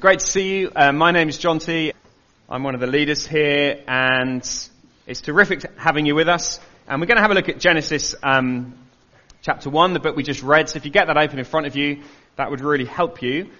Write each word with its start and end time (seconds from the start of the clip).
Great 0.00 0.20
to 0.20 0.26
see 0.26 0.60
you. 0.60 0.72
Uh, 0.74 0.92
my 0.92 1.10
name 1.10 1.28
is 1.28 1.36
John 1.36 1.58
T. 1.58 1.92
I'm 2.48 2.62
one 2.62 2.74
of 2.74 2.80
the 2.80 2.86
leaders 2.86 3.26
here, 3.26 3.84
and 3.86 4.40
it's 5.06 5.20
terrific 5.20 5.76
having 5.76 6.06
you 6.06 6.14
with 6.14 6.26
us. 6.26 6.58
And 6.88 7.02
we're 7.02 7.06
going 7.06 7.16
to 7.16 7.22
have 7.22 7.30
a 7.30 7.34
look 7.34 7.50
at 7.50 7.60
Genesis 7.60 8.14
um, 8.22 8.78
chapter 9.42 9.68
1, 9.68 9.92
the 9.92 10.00
book 10.00 10.16
we 10.16 10.22
just 10.22 10.42
read. 10.42 10.70
So 10.70 10.78
if 10.78 10.86
you 10.86 10.90
get 10.90 11.08
that 11.08 11.18
open 11.18 11.38
in 11.38 11.44
front 11.44 11.66
of 11.66 11.76
you, 11.76 12.02
that 12.36 12.50
would 12.50 12.62
really 12.62 12.86
help 12.86 13.20
you. 13.20 13.50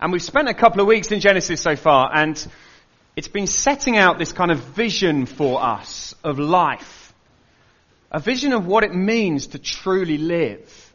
And 0.00 0.10
we've 0.10 0.22
spent 0.22 0.48
a 0.48 0.54
couple 0.54 0.80
of 0.80 0.86
weeks 0.86 1.12
in 1.12 1.20
Genesis 1.20 1.60
so 1.60 1.76
far, 1.76 2.10
and 2.10 2.34
it's 3.14 3.28
been 3.28 3.46
setting 3.46 3.98
out 3.98 4.18
this 4.18 4.32
kind 4.32 4.50
of 4.50 4.58
vision 4.60 5.26
for 5.26 5.62
us 5.62 6.14
of 6.24 6.38
life. 6.38 7.12
A 8.10 8.20
vision 8.20 8.54
of 8.54 8.66
what 8.66 8.84
it 8.84 8.94
means 8.94 9.48
to 9.48 9.58
truly 9.58 10.16
live. 10.16 10.94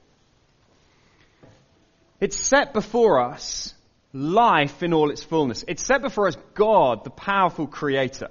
It's 2.20 2.38
set 2.38 2.73
before 2.73 3.20
us 3.20 3.76
life 4.14 4.84
in 4.84 4.93
all 4.93 5.11
its 5.11 5.24
fullness. 5.24 5.64
It's 5.68 5.84
set 5.84 6.02
before 6.02 6.28
us 6.28 6.38
God, 6.54 7.04
the 7.04 7.10
powerful 7.10 7.68
creator. 7.68 8.29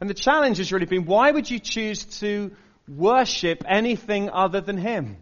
And 0.00 0.08
the 0.10 0.14
challenge 0.14 0.58
has 0.58 0.72
really 0.72 0.86
been, 0.86 1.06
why 1.06 1.30
would 1.30 1.50
you 1.50 1.58
choose 1.58 2.04
to 2.20 2.52
worship 2.88 3.64
anything 3.68 4.30
other 4.30 4.60
than 4.60 4.76
Him? 4.76 5.16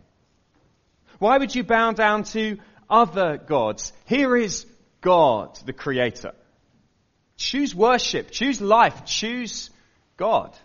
Why 1.19 1.39
would 1.39 1.55
you 1.55 1.63
bow 1.63 1.93
down 1.93 2.25
to 2.25 2.59
other 2.89 3.37
gods? 3.39 3.93
Here 4.07 4.37
is 4.37 4.67
God, 5.01 5.59
the 5.65 5.73
creator. 5.73 6.33
Choose 7.37 7.75
worship, 7.75 8.31
choose 8.31 8.61
life, 8.61 9.05
choose 9.05 9.71
God. 10.17 10.57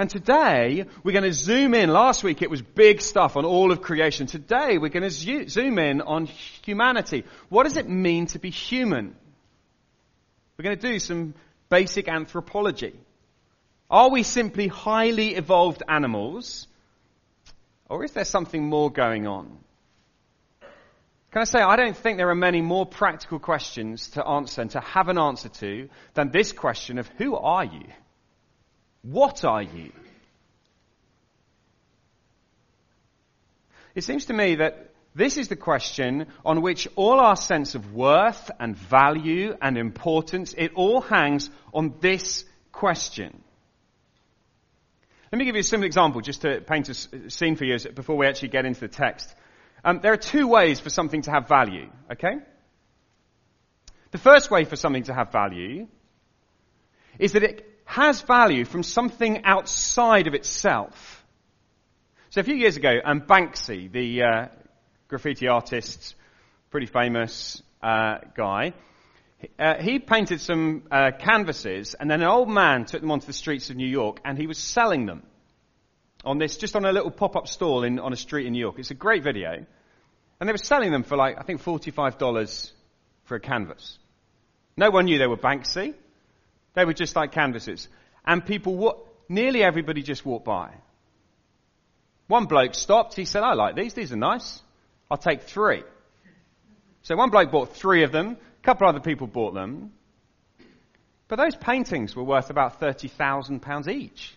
And 0.00 0.08
today, 0.08 0.84
we're 1.02 1.12
going 1.12 1.24
to 1.24 1.32
zoom 1.32 1.74
in. 1.74 1.92
Last 1.92 2.22
week 2.22 2.40
it 2.40 2.48
was 2.48 2.62
big 2.62 3.00
stuff 3.00 3.36
on 3.36 3.44
all 3.44 3.72
of 3.72 3.82
creation. 3.82 4.28
Today, 4.28 4.78
we're 4.78 4.90
going 4.90 5.02
to 5.02 5.48
zoom 5.48 5.78
in 5.80 6.00
on 6.00 6.26
humanity. 6.26 7.24
What 7.48 7.64
does 7.64 7.76
it 7.76 7.88
mean 7.88 8.26
to 8.28 8.38
be 8.38 8.50
human? 8.50 9.16
We're 10.56 10.62
going 10.62 10.78
to 10.78 10.92
do 10.92 11.00
some 11.00 11.34
basic 11.68 12.08
anthropology. 12.08 12.94
Are 13.90 14.08
we 14.08 14.22
simply 14.22 14.68
highly 14.68 15.34
evolved 15.34 15.82
animals? 15.88 16.68
Or 17.88 18.04
is 18.04 18.12
there 18.12 18.24
something 18.24 18.68
more 18.68 18.92
going 18.92 19.26
on? 19.26 19.58
Can 21.32 21.42
I 21.42 21.44
say, 21.44 21.58
I 21.58 21.74
don't 21.74 21.96
think 21.96 22.18
there 22.18 22.30
are 22.30 22.36
many 22.36 22.62
more 22.62 22.86
practical 22.86 23.40
questions 23.40 24.10
to 24.10 24.24
answer 24.24 24.62
and 24.62 24.70
to 24.70 24.80
have 24.80 25.08
an 25.08 25.18
answer 25.18 25.48
to 25.48 25.88
than 26.14 26.30
this 26.30 26.52
question 26.52 26.98
of 26.98 27.08
who 27.18 27.34
are 27.34 27.64
you? 27.64 27.84
What 29.10 29.42
are 29.44 29.62
you? 29.62 29.90
It 33.94 34.04
seems 34.04 34.26
to 34.26 34.34
me 34.34 34.56
that 34.56 34.90
this 35.14 35.38
is 35.38 35.48
the 35.48 35.56
question 35.56 36.26
on 36.44 36.60
which 36.60 36.86
all 36.94 37.18
our 37.18 37.34
sense 37.34 37.74
of 37.74 37.94
worth 37.94 38.50
and 38.60 38.76
value 38.76 39.56
and 39.62 39.78
importance, 39.78 40.54
it 40.56 40.72
all 40.74 41.00
hangs 41.00 41.48
on 41.72 41.94
this 42.00 42.44
question. 42.70 43.42
Let 45.32 45.38
me 45.38 45.46
give 45.46 45.54
you 45.54 45.60
a 45.60 45.64
simple 45.64 45.86
example 45.86 46.20
just 46.20 46.42
to 46.42 46.60
paint 46.60 46.90
a 46.90 47.30
scene 47.30 47.56
for 47.56 47.64
you 47.64 47.78
before 47.94 48.16
we 48.16 48.26
actually 48.26 48.48
get 48.48 48.66
into 48.66 48.80
the 48.80 48.88
text. 48.88 49.34
Um, 49.84 50.00
there 50.02 50.12
are 50.12 50.18
two 50.18 50.46
ways 50.46 50.80
for 50.80 50.90
something 50.90 51.22
to 51.22 51.30
have 51.30 51.48
value, 51.48 51.88
okay? 52.12 52.36
The 54.10 54.18
first 54.18 54.50
way 54.50 54.64
for 54.64 54.76
something 54.76 55.04
to 55.04 55.14
have 55.14 55.32
value 55.32 55.88
is 57.18 57.32
that 57.32 57.42
it 57.42 57.77
has 57.88 58.20
value 58.20 58.66
from 58.66 58.82
something 58.82 59.44
outside 59.44 60.26
of 60.26 60.34
itself. 60.34 61.24
So 62.28 62.42
a 62.42 62.44
few 62.44 62.54
years 62.54 62.76
ago, 62.76 62.92
um, 63.02 63.22
Banksy, 63.22 63.90
the 63.90 64.22
uh, 64.22 64.46
graffiti 65.08 65.48
artist, 65.48 66.14
pretty 66.70 66.84
famous 66.84 67.62
uh, 67.82 68.18
guy, 68.36 68.74
uh, 69.58 69.80
he 69.80 70.00
painted 70.00 70.42
some 70.42 70.82
uh, 70.90 71.12
canvases, 71.18 71.94
and 71.98 72.10
then 72.10 72.20
an 72.20 72.28
old 72.28 72.50
man 72.50 72.84
took 72.84 73.00
them 73.00 73.10
onto 73.10 73.26
the 73.26 73.32
streets 73.32 73.70
of 73.70 73.76
New 73.76 73.88
York, 73.88 74.20
and 74.22 74.36
he 74.36 74.46
was 74.46 74.58
selling 74.58 75.06
them 75.06 75.22
on 76.24 76.36
this, 76.36 76.58
just 76.58 76.76
on 76.76 76.84
a 76.84 76.92
little 76.92 77.10
pop-up 77.10 77.48
stall 77.48 77.84
in, 77.84 77.98
on 77.98 78.12
a 78.12 78.16
street 78.16 78.46
in 78.46 78.52
New 78.52 78.60
York. 78.60 78.78
It's 78.78 78.90
a 78.90 78.94
great 78.94 79.24
video, 79.24 79.64
and 80.38 80.46
they 80.46 80.52
were 80.52 80.58
selling 80.58 80.92
them 80.92 81.04
for 81.04 81.16
like 81.16 81.38
I 81.38 81.42
think 81.42 81.62
forty-five 81.62 82.18
dollars 82.18 82.70
for 83.24 83.36
a 83.36 83.40
canvas. 83.40 83.98
No 84.76 84.90
one 84.90 85.06
knew 85.06 85.18
they 85.18 85.26
were 85.26 85.38
Banksy. 85.38 85.94
They 86.74 86.84
were 86.84 86.94
just 86.94 87.16
like 87.16 87.32
canvases. 87.32 87.88
And 88.26 88.44
people, 88.44 89.08
nearly 89.28 89.62
everybody 89.62 90.02
just 90.02 90.24
walked 90.24 90.44
by. 90.44 90.72
One 92.26 92.44
bloke 92.44 92.74
stopped. 92.74 93.14
He 93.14 93.24
said, 93.24 93.42
I 93.42 93.54
like 93.54 93.74
these. 93.74 93.94
These 93.94 94.12
are 94.12 94.16
nice. 94.16 94.60
I'll 95.10 95.16
take 95.16 95.42
three. 95.42 95.82
So 97.02 97.16
one 97.16 97.30
bloke 97.30 97.50
bought 97.50 97.74
three 97.74 98.04
of 98.04 98.12
them. 98.12 98.36
A 98.62 98.64
couple 98.64 98.86
other 98.86 99.00
people 99.00 99.26
bought 99.26 99.54
them. 99.54 99.92
But 101.28 101.36
those 101.36 101.56
paintings 101.56 102.14
were 102.14 102.24
worth 102.24 102.50
about 102.50 102.80
£30,000 102.80 103.88
each. 103.88 104.34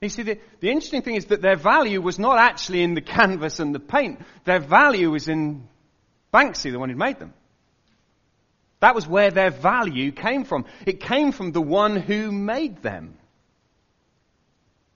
You 0.00 0.10
see, 0.10 0.22
the, 0.22 0.38
the 0.60 0.70
interesting 0.70 1.00
thing 1.00 1.14
is 1.14 1.26
that 1.26 1.40
their 1.40 1.56
value 1.56 2.02
was 2.02 2.18
not 2.18 2.38
actually 2.38 2.82
in 2.82 2.94
the 2.94 3.00
canvas 3.18 3.58
and 3.58 3.74
the 3.74 3.80
paint. 3.80 4.20
Their 4.44 4.60
value 4.60 5.10
was 5.10 5.28
in 5.28 5.66
Banksy, 6.32 6.70
the 6.70 6.78
one 6.78 6.90
who 6.90 6.96
made 6.96 7.18
them. 7.18 7.32
That 8.80 8.94
was 8.94 9.06
where 9.06 9.30
their 9.30 9.50
value 9.50 10.12
came 10.12 10.44
from. 10.44 10.66
It 10.86 11.00
came 11.00 11.32
from 11.32 11.52
the 11.52 11.62
one 11.62 11.96
who 11.96 12.30
made 12.32 12.82
them. 12.82 13.16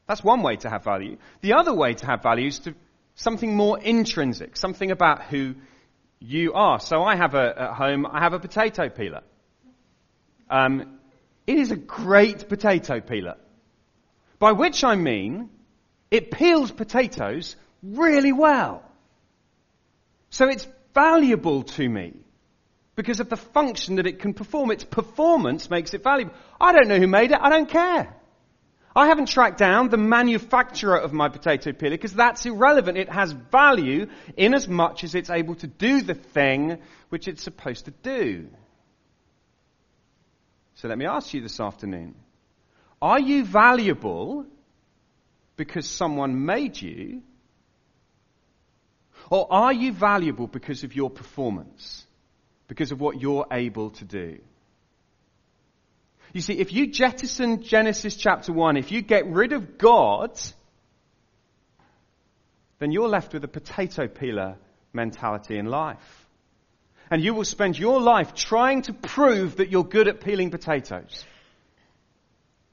That's 0.07 0.25
one 0.25 0.43
way 0.43 0.57
to 0.57 0.71
have 0.71 0.85
value. 0.85 1.19
The 1.43 1.55
other 1.55 1.75
way 1.75 1.95
to 1.95 2.07
have 2.07 2.23
value 2.23 2.49
is 2.49 2.59
to 2.61 2.75
something 3.15 3.55
more 3.55 3.79
intrinsic, 3.79 4.57
something 4.57 4.91
about 4.91 5.25
who 5.25 5.55
you 6.19 6.55
are. 6.55 6.81
So 6.81 7.03
I 7.03 7.17
have 7.17 7.35
a, 7.35 7.55
at 7.57 7.75
home, 7.75 8.07
I 8.07 8.21
have 8.21 8.33
a 8.33 8.41
potato 8.41 8.89
peeler. 8.89 9.23
Um, 10.51 10.99
it 11.47 11.59
is 11.59 11.71
a 11.71 11.77
great 11.77 12.49
potato 12.49 13.01
peeler. 13.01 13.37
By 14.39 14.53
which 14.53 14.85
I 14.85 14.97
mean, 14.97 15.51
it 16.11 16.31
peels 16.31 16.71
potatoes 16.71 17.57
really 17.83 18.33
well. 18.33 18.83
So 20.31 20.49
it's 20.49 20.67
valuable 20.95 21.65
to 21.65 21.89
me 21.89 22.15
because 22.99 23.21
of 23.21 23.29
the 23.29 23.37
function 23.37 23.95
that 23.95 24.09
it 24.09 24.19
can 24.19 24.35
perform. 24.35 24.73
Its 24.73 24.83
performance 24.83 25.71
makes 25.71 25.95
it 25.95 26.03
valuable. 26.03 26.35
I 26.61 26.73
don't 26.73 26.89
know 26.89 26.99
who 26.99 27.07
made 27.07 27.31
it. 27.31 27.39
I 27.41 27.49
don't 27.49 27.69
care. 27.69 28.13
I 28.97 29.07
haven't 29.07 29.27
tracked 29.27 29.57
down 29.57 29.89
the 29.89 29.97
manufacturer 29.97 30.97
of 30.97 31.13
my 31.13 31.29
potato 31.29 31.71
peeler 31.71 31.93
because 31.93 32.13
that's 32.13 32.45
irrelevant. 32.45 32.99
It 32.99 33.09
has 33.09 33.31
value 33.31 34.09
in 34.37 34.53
as 34.53 34.67
much 34.67 35.05
as 35.05 35.15
it's 35.15 35.31
able 35.31 35.55
to 35.55 35.69
do 35.69 36.03
the 36.03 36.15
thing 36.15 36.79
which 37.09 37.29
it's 37.29 37.41
supposed 37.41 37.85
to 37.85 37.93
do. 38.03 38.49
So 40.75 40.89
let 40.89 40.99
me 40.99 41.07
ask 41.07 41.33
you 41.33 41.41
this 41.41 41.61
afternoon. 41.61 42.17
Are 43.01 43.21
you 43.21 43.45
valuable 43.45 44.45
because 45.55 45.89
someone 45.89 46.45
made 46.45 46.83
you? 46.83 47.23
Or 49.31 49.47
are 49.53 49.73
you 49.73 49.93
valuable 49.93 50.49
because 50.49 50.83
of 50.83 50.97
your 50.97 51.11
performance? 51.11 52.05
Because 52.69 52.93
of 52.93 53.01
what 53.01 53.21
you're 53.21 53.47
able 53.51 53.91
to 53.91 54.05
do. 54.05 54.39
You 56.33 56.43
see, 56.43 56.59
if 56.59 56.73
you 56.73 56.89
jettison 56.89 57.63
Genesis 57.63 58.15
chapter 58.15 58.53
1, 58.53 58.77
if 58.77 58.93
you 58.93 59.01
get 59.01 59.27
rid 59.27 59.53
of 59.53 59.79
God, 59.79 60.39
then 62.79 62.93
you're 62.93 63.09
left 63.09 63.33
with 63.33 63.43
a 63.45 63.49
potato 63.49 64.07
peeler 64.07 64.57
mentality 64.93 65.59
in 65.59 65.67
life. 65.67 66.27
And 67.11 67.23
you 67.23 67.33
will 67.33 67.45
spend 67.45 67.79
your 67.79 68.01
life 68.01 68.35
trying 68.35 68.83
to 68.83 68.93
prove 68.93 69.57
that 69.57 69.71
you're 69.71 69.85
good 69.85 70.09
at 70.09 70.21
peeling 70.21 70.51
potatoes. 70.51 71.25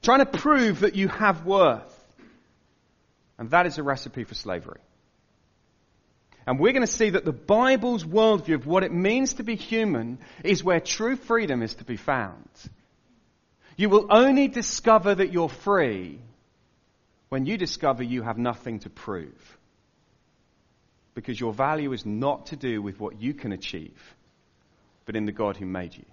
Trying 0.02 0.18
to 0.18 0.26
prove 0.26 0.80
that 0.80 0.94
you 0.94 1.08
have 1.08 1.46
worth. 1.46 1.92
And 3.38 3.50
that 3.50 3.66
is 3.66 3.78
a 3.78 3.82
recipe 3.82 4.24
for 4.24 4.34
slavery. 4.34 4.80
And 6.46 6.60
we're 6.60 6.72
going 6.72 6.86
to 6.86 6.92
see 6.92 7.10
that 7.10 7.24
the 7.24 7.32
Bible's 7.32 8.04
worldview 8.04 8.54
of 8.54 8.66
what 8.66 8.84
it 8.84 8.92
means 8.92 9.34
to 9.34 9.42
be 9.42 9.56
human 9.56 10.18
is 10.44 10.62
where 10.62 10.78
true 10.78 11.16
freedom 11.16 11.62
is 11.62 11.74
to 11.74 11.84
be 11.84 11.96
found. 11.96 12.48
You 13.76 13.88
will 13.88 14.06
only 14.10 14.46
discover 14.46 15.14
that 15.14 15.32
you're 15.32 15.48
free 15.48 16.20
when 17.30 17.46
you 17.46 17.56
discover 17.56 18.04
you 18.04 18.22
have 18.22 18.38
nothing 18.38 18.78
to 18.80 18.90
prove. 18.90 19.58
Because 21.14 21.38
your 21.40 21.52
value 21.52 21.92
is 21.92 22.06
not 22.06 22.46
to 22.46 22.56
do 22.56 22.80
with 22.80 23.00
what 23.00 23.20
you 23.20 23.34
can 23.34 23.52
achieve, 23.52 23.98
but 25.04 25.16
in 25.16 25.24
the 25.24 25.32
God 25.32 25.56
who 25.56 25.66
made 25.66 25.96
you. 25.96 26.04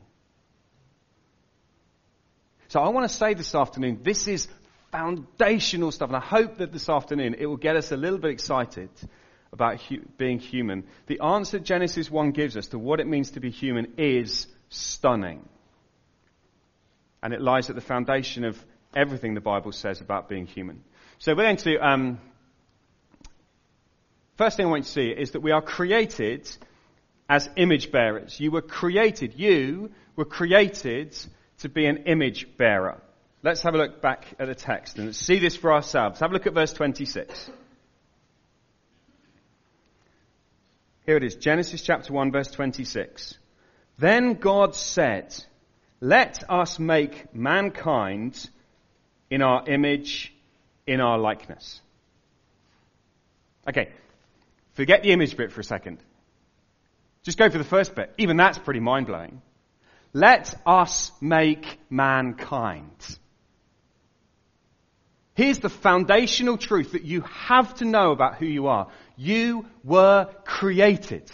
So 2.69 2.79
I 2.79 2.89
want 2.89 3.07
to 3.07 3.15
say 3.15 3.35
this 3.35 3.53
afternoon, 3.53 3.99
this 4.01 4.27
is 4.27 4.47
foundational 4.91 5.91
stuff, 5.91 6.09
and 6.09 6.17
I 6.17 6.25
hope 6.25 6.57
that 6.57 6.71
this 6.71 6.89
afternoon 6.89 7.35
it 7.37 7.45
will 7.45 7.57
get 7.57 7.75
us 7.75 7.91
a 7.91 7.97
little 7.97 8.17
bit 8.17 8.31
excited 8.31 8.89
about 9.53 9.79
hu- 9.81 10.01
being 10.17 10.39
human, 10.39 10.83
the 11.07 11.21
answer 11.21 11.59
Genesis 11.59 12.11
1 12.11 12.31
gives 12.31 12.57
us 12.57 12.67
to 12.67 12.79
what 12.79 12.99
it 12.99 13.07
means 13.07 13.31
to 13.31 13.39
be 13.39 13.51
human 13.51 13.93
is 13.97 14.47
stunning. 14.69 15.47
And 17.21 17.33
it 17.33 17.41
lies 17.41 17.69
at 17.69 17.75
the 17.75 17.81
foundation 17.81 18.43
of 18.43 18.61
everything 18.95 19.33
the 19.33 19.41
Bible 19.41 19.71
says 19.71 20.01
about 20.01 20.27
being 20.27 20.45
human. 20.45 20.83
So 21.19 21.33
we're 21.33 21.43
going 21.43 21.57
to 21.57 21.77
um, 21.77 22.19
First 24.35 24.57
thing 24.57 24.65
I 24.65 24.69
want 24.69 24.81
you 24.81 24.85
to 24.85 24.91
see 24.91 25.21
is 25.21 25.31
that 25.31 25.41
we 25.41 25.51
are 25.51 25.61
created 25.61 26.49
as 27.29 27.49
image 27.55 27.91
bearers. 27.91 28.39
You 28.39 28.49
were 28.49 28.61
created, 28.61 29.39
you 29.39 29.91
were 30.15 30.25
created 30.25 31.15
to 31.59 31.69
be 31.69 31.85
an 31.85 31.97
image 32.05 32.57
bearer. 32.57 32.99
Let's 33.43 33.61
have 33.61 33.75
a 33.75 33.77
look 33.77 34.01
back 34.01 34.25
at 34.39 34.47
the 34.47 34.55
text 34.55 34.97
and 34.97 35.15
see 35.15 35.37
this 35.37 35.55
for 35.55 35.71
ourselves. 35.71 36.19
Have 36.19 36.31
a 36.31 36.33
look 36.33 36.47
at 36.47 36.53
verse 36.53 36.73
26. 36.73 37.51
Here 41.05 41.17
it 41.17 41.23
is, 41.23 41.35
Genesis 41.35 41.81
chapter 41.81 42.13
1 42.13 42.31
verse 42.31 42.49
26. 42.51 43.37
Then 43.97 44.35
God 44.35 44.73
said, 44.73 45.35
let 45.99 46.43
us 46.49 46.79
make 46.79 47.33
mankind 47.35 48.49
in 49.29 49.41
our 49.41 49.67
image, 49.67 50.33
in 50.87 51.01
our 51.01 51.17
likeness. 51.17 51.81
Okay, 53.67 53.89
forget 54.73 55.03
the 55.03 55.11
image 55.11 55.35
bit 55.37 55.51
for 55.51 55.61
a 55.61 55.63
second. 55.63 55.99
Just 57.23 57.37
go 57.37 57.49
for 57.49 57.57
the 57.57 57.63
first 57.63 57.95
bit. 57.95 58.13
Even 58.17 58.37
that's 58.37 58.57
pretty 58.57 58.81
mind 58.81 59.07
blowing. 59.07 59.41
Let 60.13 60.55
us 60.65 61.11
make 61.21 61.79
mankind. 61.89 63.17
Here's 65.35 65.59
the 65.59 65.69
foundational 65.69 66.57
truth 66.57 66.91
that 66.91 67.03
you 67.03 67.21
have 67.21 67.73
to 67.75 67.85
know 67.85 68.11
about 68.11 68.35
who 68.35 68.45
you 68.45 68.67
are. 68.67 68.89
You 69.15 69.65
were 69.83 70.29
created. 70.45 71.29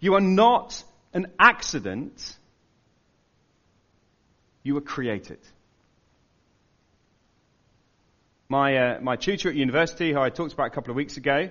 You 0.00 0.14
are 0.14 0.20
not 0.20 0.82
an 1.12 1.26
accident. 1.38 2.36
You 4.62 4.74
were 4.74 4.80
created. 4.80 5.38
My, 8.48 8.76
uh, 8.76 9.00
my 9.00 9.16
tutor 9.16 9.48
at 9.48 9.56
university, 9.56 10.12
who 10.12 10.20
I 10.20 10.30
talked 10.30 10.52
about 10.52 10.68
a 10.68 10.70
couple 10.70 10.90
of 10.90 10.96
weeks 10.96 11.16
ago, 11.16 11.50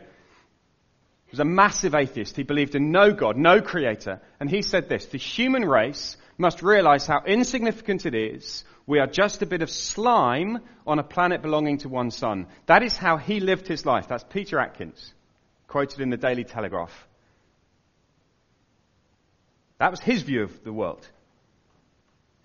was 1.31 1.39
a 1.39 1.45
massive 1.45 1.93
atheist. 1.93 2.35
He 2.35 2.43
believed 2.43 2.75
in 2.75 2.91
no 2.91 3.11
God, 3.11 3.35
no 3.35 3.61
creator. 3.61 4.21
And 4.39 4.49
he 4.49 4.61
said 4.61 4.87
this, 4.87 5.07
the 5.07 5.17
human 5.17 5.65
race 5.65 6.15
must 6.37 6.61
realize 6.61 7.05
how 7.07 7.21
insignificant 7.25 8.05
it 8.05 8.13
is. 8.13 8.63
We 8.87 8.99
are 8.99 9.07
just 9.07 9.41
a 9.41 9.45
bit 9.45 9.61
of 9.61 9.69
slime 9.69 10.59
on 10.85 10.99
a 10.99 11.03
planet 11.03 11.41
belonging 11.41 11.79
to 11.79 11.89
one 11.89 12.11
sun. 12.11 12.47
That 12.65 12.83
is 12.83 12.97
how 12.97 13.17
he 13.17 13.39
lived 13.39 13.67
his 13.67 13.85
life. 13.85 14.07
That's 14.07 14.23
Peter 14.23 14.59
Atkins, 14.59 15.13
quoted 15.67 16.01
in 16.01 16.09
the 16.09 16.17
Daily 16.17 16.43
Telegraph. 16.43 17.07
That 19.79 19.91
was 19.91 19.99
his 19.99 20.21
view 20.21 20.43
of 20.43 20.63
the 20.63 20.73
world. 20.73 21.07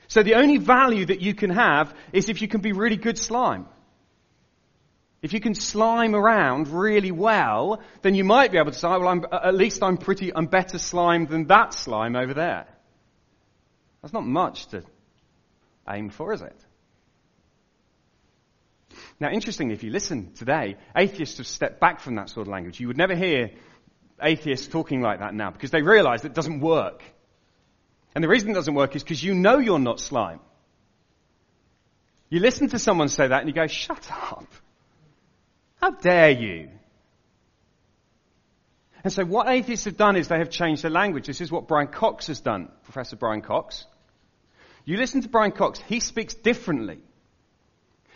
So 0.08 0.22
the 0.22 0.34
only 0.34 0.56
value 0.56 1.06
that 1.06 1.20
you 1.20 1.34
can 1.34 1.50
have 1.50 1.94
is 2.12 2.28
if 2.28 2.42
you 2.42 2.48
can 2.48 2.60
be 2.60 2.72
really 2.72 2.96
good 2.96 3.18
slime. 3.18 3.66
If 5.22 5.34
you 5.34 5.40
can 5.40 5.54
slime 5.54 6.14
around 6.14 6.68
really 6.68 7.12
well, 7.12 7.80
then 8.02 8.14
you 8.14 8.24
might 8.24 8.50
be 8.50 8.58
able 8.58 8.72
to 8.72 8.78
say, 8.78 8.88
well, 8.88 9.06
I'm, 9.06 9.26
at 9.30 9.54
least 9.54 9.82
I'm 9.82 9.98
pretty, 9.98 10.34
I'm 10.34 10.46
better 10.46 10.78
slime 10.78 11.26
than 11.26 11.46
that 11.48 11.74
slime 11.74 12.16
over 12.16 12.32
there. 12.32 12.66
That's 14.02 14.14
not 14.14 14.26
much 14.26 14.66
to 14.68 14.82
aim 15.88 16.10
for, 16.10 16.32
is 16.32 16.42
it? 16.42 16.56
Now, 19.18 19.30
interestingly, 19.30 19.74
if 19.74 19.82
you 19.82 19.90
listen 19.90 20.32
today, 20.32 20.76
atheists 20.96 21.38
have 21.38 21.46
stepped 21.46 21.80
back 21.80 22.00
from 22.00 22.14
that 22.16 22.30
sort 22.30 22.46
of 22.46 22.52
language. 22.52 22.80
You 22.80 22.88
would 22.88 22.96
never 22.96 23.14
hear 23.14 23.50
atheists 24.22 24.68
talking 24.68 25.00
like 25.00 25.20
that 25.20 25.34
now 25.34 25.50
because 25.50 25.70
they 25.70 25.82
realize 25.82 26.24
it 26.24 26.34
doesn't 26.34 26.60
work. 26.60 27.02
And 28.14 28.24
the 28.24 28.28
reason 28.28 28.50
it 28.50 28.54
doesn't 28.54 28.74
work 28.74 28.96
is 28.96 29.02
because 29.02 29.22
you 29.22 29.34
know 29.34 29.58
you're 29.58 29.78
not 29.78 30.00
slime. 30.00 30.40
You 32.28 32.40
listen 32.40 32.68
to 32.70 32.78
someone 32.78 33.08
say 33.08 33.28
that 33.28 33.40
and 33.40 33.48
you 33.48 33.54
go, 33.54 33.66
shut 33.66 34.10
up. 34.10 34.46
How 35.80 35.90
dare 35.90 36.30
you? 36.30 36.70
And 39.02 39.12
so 39.12 39.24
what 39.24 39.48
atheists 39.48 39.86
have 39.86 39.96
done 39.96 40.16
is 40.16 40.28
they 40.28 40.38
have 40.38 40.50
changed 40.50 40.82
their 40.82 40.90
language. 40.90 41.26
This 41.26 41.40
is 41.40 41.50
what 41.50 41.68
Brian 41.68 41.88
Cox 41.88 42.26
has 42.26 42.40
done, 42.40 42.68
Professor 42.84 43.16
Brian 43.16 43.40
Cox. 43.40 43.86
You 44.84 44.96
listen 44.96 45.22
to 45.22 45.28
Brian 45.28 45.52
Cox, 45.52 45.80
he 45.86 46.00
speaks 46.00 46.34
differently. 46.34 46.98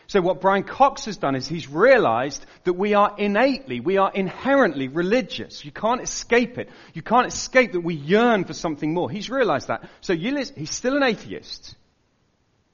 So 0.07 0.21
what 0.21 0.41
Brian 0.41 0.65
Cox 0.65 1.07
has 1.07 1.17
done 1.17 1.35
is 1.35 1.49
he's 1.49 1.69
realized 1.69 2.45
that 2.65 2.75
we 2.75 2.93
are 2.93 3.15
innately, 3.17 3.81
we 3.81 3.97
are 3.97 4.13
inherently 4.13 4.89
religious. 4.89 5.65
You 5.65 5.73
can't 5.73 6.03
escape 6.03 6.59
it. 6.59 6.69
You 6.93 7.01
can't 7.01 7.27
escape 7.27 7.73
that 7.73 7.81
we 7.81 7.95
yearn 7.95 8.45
for 8.45 8.53
something 8.53 8.93
more. 8.93 9.11
He's 9.11 9.31
realized 9.31 9.69
that. 9.69 9.89
So 10.03 10.13
listen, 10.13 10.57
he's 10.57 10.71
still 10.71 10.97
an 10.97 11.03
atheist, 11.03 11.75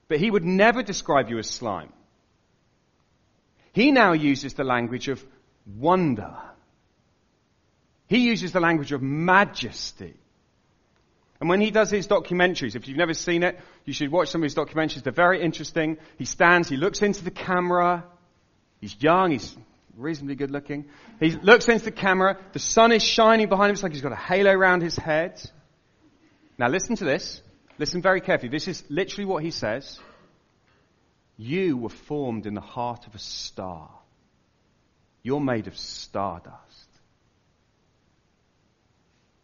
but 0.09 0.19
he 0.19 0.29
would 0.29 0.43
never 0.43 0.83
describe 0.83 1.29
you 1.29 1.37
as 1.39 1.49
slime. 1.49 1.93
He 3.71 3.91
now 3.91 4.11
uses 4.11 4.53
the 4.53 4.65
language 4.65 5.07
of 5.07 5.25
wonder. 5.65 6.35
He 8.11 8.25
uses 8.25 8.51
the 8.51 8.59
language 8.59 8.91
of 8.91 9.01
majesty. 9.01 10.15
And 11.39 11.47
when 11.47 11.61
he 11.61 11.71
does 11.71 11.89
his 11.89 12.09
documentaries, 12.09 12.75
if 12.75 12.89
you've 12.89 12.97
never 12.97 13.13
seen 13.13 13.41
it, 13.41 13.57
you 13.85 13.93
should 13.93 14.11
watch 14.11 14.27
some 14.27 14.41
of 14.41 14.43
his 14.43 14.53
documentaries. 14.53 15.01
They're 15.01 15.13
very 15.13 15.41
interesting. 15.41 15.97
He 16.17 16.25
stands, 16.25 16.67
he 16.67 16.75
looks 16.75 17.01
into 17.01 17.23
the 17.23 17.31
camera. 17.31 18.03
He's 18.81 19.01
young, 19.01 19.31
he's 19.31 19.55
reasonably 19.95 20.35
good 20.35 20.51
looking. 20.51 20.87
He 21.21 21.29
looks 21.29 21.69
into 21.69 21.85
the 21.85 21.91
camera. 21.91 22.37
The 22.51 22.59
sun 22.59 22.91
is 22.91 23.01
shining 23.01 23.47
behind 23.47 23.69
him. 23.69 23.75
It's 23.75 23.83
like 23.83 23.93
he's 23.93 24.01
got 24.01 24.11
a 24.11 24.17
halo 24.17 24.51
around 24.51 24.81
his 24.81 24.97
head. 24.97 25.41
Now 26.57 26.67
listen 26.67 26.97
to 26.97 27.05
this. 27.05 27.41
Listen 27.77 28.01
very 28.01 28.19
carefully. 28.19 28.49
This 28.49 28.67
is 28.67 28.83
literally 28.89 29.25
what 29.25 29.41
he 29.41 29.51
says. 29.51 30.01
You 31.37 31.77
were 31.77 31.87
formed 31.87 32.45
in 32.45 32.55
the 32.55 32.59
heart 32.59 33.07
of 33.07 33.15
a 33.15 33.19
star. 33.19 33.89
You're 35.23 35.39
made 35.39 35.67
of 35.67 35.77
stardust. 35.77 36.90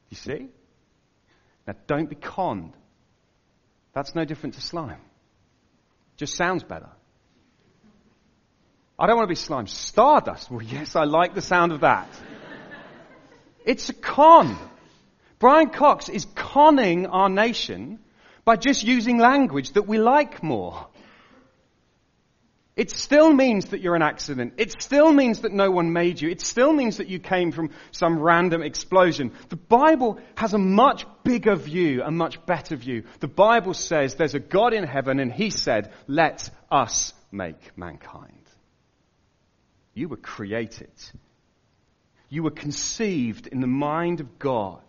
You 0.10 0.18
see? 0.18 0.48
Now, 1.66 1.76
don't 1.86 2.10
be 2.10 2.16
conned. 2.16 2.74
That's 3.94 4.16
no 4.16 4.26
different 4.26 4.56
to 4.56 4.62
slime. 4.62 5.02
Just 6.16 6.36
sounds 6.36 6.64
better. 6.64 6.90
I 9.00 9.06
don't 9.06 9.18
want 9.18 9.28
to 9.28 9.32
be 9.32 9.36
slime. 9.36 9.68
Stardust. 9.68 10.50
Well, 10.50 10.62
yes, 10.62 10.96
I 10.96 11.04
like 11.04 11.36
the 11.36 11.42
sound 11.42 11.72
of 11.72 11.82
that. 11.82 12.10
It's 13.66 13.90
a 13.90 13.94
con. 13.94 14.58
Brian 15.40 15.70
Cox 15.70 16.10
is 16.10 16.26
conning 16.36 17.06
our 17.06 17.30
nation 17.30 18.00
by 18.46 18.56
just 18.56 18.84
using 18.84 19.18
language 19.18 19.74
that 19.74 19.88
we 19.88 20.00
like 20.00 20.42
more. 20.42 20.88
It 22.78 22.92
still 22.92 23.34
means 23.34 23.66
that 23.70 23.82
you're 23.82 23.96
an 23.96 24.04
accident. 24.04 24.54
It 24.58 24.72
still 24.80 25.12
means 25.12 25.42
that 25.42 25.52
no 25.52 25.72
one 25.72 25.92
made 25.94 26.22
you. 26.22 26.30
It 26.30 26.42
still 26.42 26.72
means 26.72 26.98
that 26.98 27.08
you 27.08 27.18
came 27.18 27.52
from 27.52 27.72
some 27.90 28.20
random 28.20 28.62
explosion. 28.62 29.32
The 29.50 29.56
Bible 29.56 30.20
has 30.36 30.54
a 30.54 30.60
much 30.60 31.08
bigger 31.24 31.56
view, 31.56 32.04
a 32.04 32.12
much 32.12 32.46
better 32.46 32.76
view. 32.76 33.04
The 33.20 33.28
Bible 33.28 33.74
says 33.74 34.14
there's 34.14 34.36
a 34.36 34.40
God 34.40 34.76
in 34.76 34.84
heaven 34.84 35.20
and 35.20 35.34
he 35.34 35.50
said, 35.50 35.92
let 36.06 36.52
us 36.70 37.14
make 37.32 37.76
mankind. 37.76 38.48
You 39.96 40.08
were 40.10 40.18
created. 40.18 40.92
You 42.30 42.44
were 42.44 42.52
conceived 42.52 43.48
in 43.48 43.60
the 43.60 43.66
mind 43.66 44.20
of 44.20 44.38
God. 44.38 44.84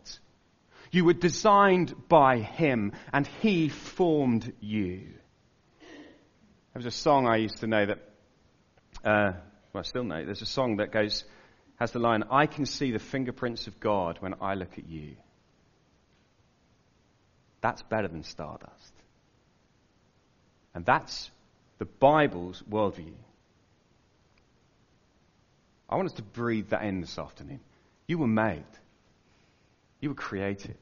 You 0.90 1.06
were 1.06 1.14
designed 1.14 1.94
by 2.06 2.40
him 2.40 2.92
and 3.14 3.26
he 3.40 3.70
formed 3.70 4.52
you. 4.60 5.14
There 6.78 6.84
was 6.84 6.94
a 6.94 6.96
song 6.96 7.26
I 7.26 7.38
used 7.38 7.56
to 7.56 7.66
know 7.66 7.86
that, 7.86 7.98
uh, 9.04 9.32
well, 9.72 9.80
I 9.80 9.82
still 9.82 10.04
know. 10.04 10.24
There's 10.24 10.42
a 10.42 10.46
song 10.46 10.76
that 10.76 10.92
goes, 10.92 11.24
has 11.80 11.90
the 11.90 11.98
line, 11.98 12.22
I 12.30 12.46
can 12.46 12.66
see 12.66 12.92
the 12.92 13.00
fingerprints 13.00 13.66
of 13.66 13.80
God 13.80 14.18
when 14.20 14.36
I 14.40 14.54
look 14.54 14.78
at 14.78 14.88
you. 14.88 15.16
That's 17.62 17.82
better 17.82 18.06
than 18.06 18.22
stardust. 18.22 18.92
And 20.72 20.86
that's 20.86 21.32
the 21.78 21.84
Bible's 21.84 22.62
worldview. 22.70 23.14
I 25.90 25.96
want 25.96 26.06
us 26.06 26.14
to 26.18 26.22
breathe 26.22 26.68
that 26.68 26.84
in 26.84 27.00
this 27.00 27.18
afternoon. 27.18 27.58
You 28.06 28.18
were 28.18 28.28
made. 28.28 28.62
You 29.98 30.10
were 30.10 30.14
created. 30.14 30.78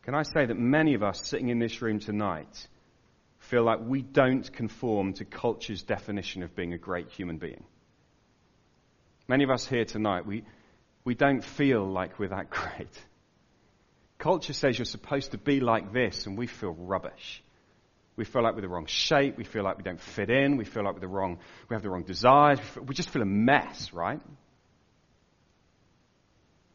Can 0.00 0.14
I 0.14 0.22
say 0.22 0.46
that 0.46 0.56
many 0.56 0.94
of 0.94 1.02
us 1.02 1.20
sitting 1.26 1.50
in 1.50 1.58
this 1.58 1.82
room 1.82 1.98
tonight 1.98 2.68
feel 3.44 3.62
like 3.62 3.80
we 3.80 4.02
don't 4.02 4.50
conform 4.52 5.12
to 5.14 5.24
culture's 5.24 5.82
definition 5.82 6.42
of 6.42 6.54
being 6.54 6.72
a 6.72 6.78
great 6.78 7.10
human 7.10 7.36
being. 7.36 7.64
Many 9.28 9.44
of 9.44 9.50
us 9.50 9.66
here 9.66 9.84
tonight, 9.84 10.26
we, 10.26 10.44
we 11.04 11.14
don't 11.14 11.44
feel 11.44 11.86
like 11.86 12.18
we're 12.18 12.28
that 12.28 12.50
great. 12.50 13.04
Culture 14.18 14.52
says 14.52 14.78
you're 14.78 14.86
supposed 14.86 15.32
to 15.32 15.38
be 15.38 15.60
like 15.60 15.92
this, 15.92 16.26
and 16.26 16.38
we 16.38 16.46
feel 16.46 16.72
rubbish. 16.72 17.42
We 18.16 18.24
feel 18.24 18.42
like 18.42 18.54
we're 18.54 18.62
the 18.62 18.68
wrong 18.68 18.86
shape. 18.86 19.36
We 19.36 19.44
feel 19.44 19.64
like 19.64 19.76
we 19.76 19.82
don't 19.82 20.00
fit 20.00 20.30
in. 20.30 20.56
We 20.56 20.64
feel 20.64 20.84
like 20.84 20.94
we're 20.94 21.00
the 21.00 21.08
wrong, 21.08 21.38
we 21.68 21.74
have 21.74 21.82
the 21.82 21.90
wrong 21.90 22.04
desires. 22.04 22.58
We, 22.58 22.64
feel, 22.64 22.82
we 22.84 22.94
just 22.94 23.10
feel 23.10 23.22
a 23.22 23.26
mess, 23.26 23.92
right? 23.92 24.20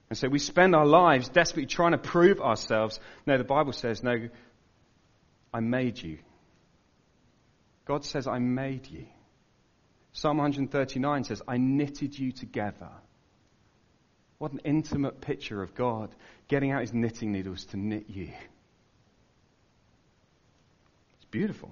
And 0.10 0.18
so 0.18 0.28
we 0.28 0.40
spend 0.40 0.76
our 0.76 0.86
lives 0.86 1.30
desperately 1.30 1.68
trying 1.68 1.92
to 1.92 1.98
prove 1.98 2.42
ourselves. 2.42 3.00
No, 3.26 3.38
the 3.38 3.44
Bible 3.44 3.74
says, 3.74 4.04
no, 4.04 4.28
I 5.54 5.60
made 5.62 6.02
you 6.02 6.18
God 7.90 8.06
says, 8.06 8.28
I 8.28 8.38
made 8.38 8.88
you. 8.88 9.08
Psalm 10.12 10.38
139 10.38 11.24
says, 11.24 11.42
I 11.48 11.58
knitted 11.58 12.18
you 12.18 12.32
together. 12.32 12.92
What 14.38 14.52
an 14.52 14.62
intimate 14.64 15.22
picture 15.22 15.64
of 15.64 15.74
God 15.74 16.14
getting 16.48 16.72
out 16.72 16.82
his 16.82 16.94
knitting 16.94 17.32
needles 17.32 17.66
to 17.72 17.78
knit 17.78 18.06
you. 18.08 18.30
It's 21.16 21.26
beautiful. 21.32 21.72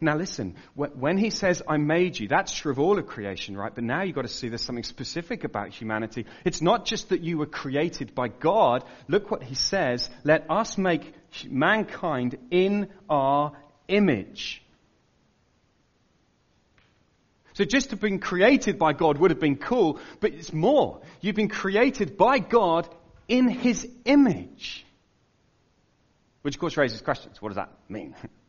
Now 0.00 0.16
listen, 0.16 0.56
when 0.74 1.18
he 1.18 1.30
says, 1.30 1.62
I 1.66 1.76
made 1.76 2.18
you, 2.18 2.28
that's 2.28 2.52
true 2.52 2.72
of 2.72 2.78
all 2.78 2.98
of 2.98 3.06
creation, 3.06 3.56
right? 3.56 3.74
But 3.74 3.84
now 3.84 4.02
you've 4.02 4.14
got 4.14 4.22
to 4.22 4.28
see 4.28 4.48
there's 4.48 4.62
something 4.62 4.84
specific 4.84 5.44
about 5.44 5.70
humanity. 5.70 6.26
It's 6.44 6.62
not 6.62 6.86
just 6.86 7.10
that 7.10 7.22
you 7.22 7.38
were 7.38 7.46
created 7.46 8.14
by 8.14 8.28
God. 8.28 8.84
Look 9.08 9.30
what 9.30 9.42
he 9.42 9.54
says. 9.54 10.08
Let 10.24 10.50
us 10.50 10.78
make 10.78 11.12
mankind 11.48 12.36
in 12.50 12.88
our 13.08 13.52
image. 13.88 14.62
So 17.54 17.64
just 17.64 17.90
to 17.90 17.96
have 17.96 18.00
been 18.00 18.20
created 18.20 18.78
by 18.78 18.92
God 18.92 19.18
would 19.18 19.30
have 19.30 19.40
been 19.40 19.56
cool, 19.56 19.98
but 20.20 20.32
it's 20.32 20.52
more. 20.52 21.02
You've 21.20 21.36
been 21.36 21.48
created 21.48 22.16
by 22.16 22.38
God 22.38 22.88
in 23.28 23.48
his 23.48 23.86
image. 24.04 24.86
Which 26.42 26.54
of 26.54 26.60
course 26.60 26.76
raises 26.76 27.02
questions. 27.02 27.42
What 27.42 27.50
does 27.50 27.56
that 27.56 27.70
mean? 27.88 28.14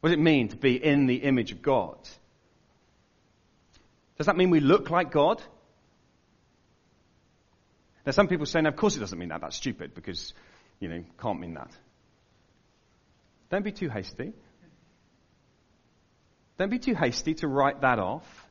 What 0.00 0.10
does 0.10 0.18
it 0.18 0.22
mean 0.22 0.48
to 0.48 0.56
be 0.56 0.82
in 0.82 1.06
the 1.06 1.16
image 1.16 1.52
of 1.52 1.62
God? 1.62 1.98
Does 4.16 4.26
that 4.26 4.36
mean 4.36 4.50
we 4.50 4.60
look 4.60 4.90
like 4.90 5.10
God? 5.10 5.42
Now, 8.04 8.12
some 8.12 8.28
people 8.28 8.46
say, 8.46 8.60
no, 8.60 8.68
of 8.68 8.76
course 8.76 8.96
it 8.96 9.00
doesn't 9.00 9.18
mean 9.18 9.28
that. 9.28 9.40
That's 9.40 9.56
stupid 9.56 9.94
because, 9.94 10.32
you 10.80 10.88
know, 10.88 11.04
can't 11.20 11.40
mean 11.40 11.54
that. 11.54 11.70
Don't 13.50 13.64
be 13.64 13.72
too 13.72 13.88
hasty. 13.88 14.32
Don't 16.58 16.70
be 16.70 16.78
too 16.78 16.94
hasty 16.94 17.34
to 17.34 17.48
write 17.48 17.82
that 17.82 17.98
off. 17.98 18.46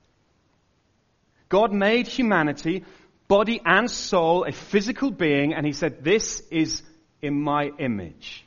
God 1.50 1.74
made 1.74 2.08
humanity, 2.08 2.84
body 3.27 3.62
and 3.63 3.89
soul, 3.89 4.46
a 4.46 4.51
physical 4.51 5.12
being, 5.12 5.54
and 5.54 5.66
He 5.66 5.74
said, 5.74 6.04
This 6.04 6.42
is 6.51 6.82
in 7.22 7.39
my 7.42 7.72
image. 7.80 8.46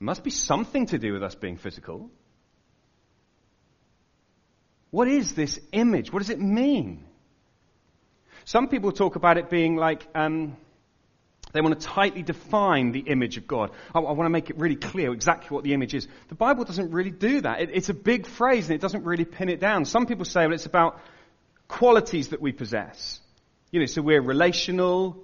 Must 0.00 0.22
be 0.22 0.30
something 0.30 0.86
to 0.86 0.98
do 0.98 1.12
with 1.12 1.22
us 1.22 1.34
being 1.34 1.56
physical. 1.56 2.10
What 4.90 5.08
is 5.08 5.32
this 5.34 5.60
image? 5.72 6.12
What 6.12 6.20
does 6.20 6.30
it 6.30 6.40
mean? 6.40 7.04
Some 8.44 8.68
people 8.68 8.92
talk 8.92 9.16
about 9.16 9.36
it 9.36 9.50
being 9.50 9.76
like 9.76 10.06
um, 10.14 10.56
they 11.52 11.60
want 11.60 11.78
to 11.78 11.86
tightly 11.86 12.22
define 12.22 12.92
the 12.92 13.00
image 13.00 13.36
of 13.36 13.46
God. 13.46 13.70
I, 13.94 13.98
I, 13.98 14.12
want 14.12 14.26
to 14.26 14.30
make 14.30 14.50
it 14.50 14.58
really 14.58 14.76
clear 14.76 15.12
exactly 15.12 15.54
what 15.54 15.64
the 15.64 15.74
image 15.74 15.94
is. 15.94 16.06
The 16.28 16.34
Bible 16.34 16.64
doesn't 16.64 16.90
really 16.90 17.10
do 17.10 17.40
that. 17.42 17.60
It, 17.60 17.70
it's 17.72 17.88
a 17.88 17.94
big 17.94 18.26
phrase 18.26 18.66
and 18.66 18.74
it 18.74 18.80
doesn't 18.80 19.04
really 19.04 19.24
pin 19.24 19.48
it 19.48 19.60
down. 19.60 19.84
Some 19.84 20.06
people 20.06 20.24
say, 20.24 20.46
well, 20.46 20.54
it's 20.54 20.66
about 20.66 21.00
qualities 21.66 22.28
that 22.28 22.40
we 22.40 22.52
possess. 22.52 23.20
You 23.70 23.80
know, 23.80 23.86
so 23.86 24.02
we're 24.02 24.22
relational, 24.22 25.22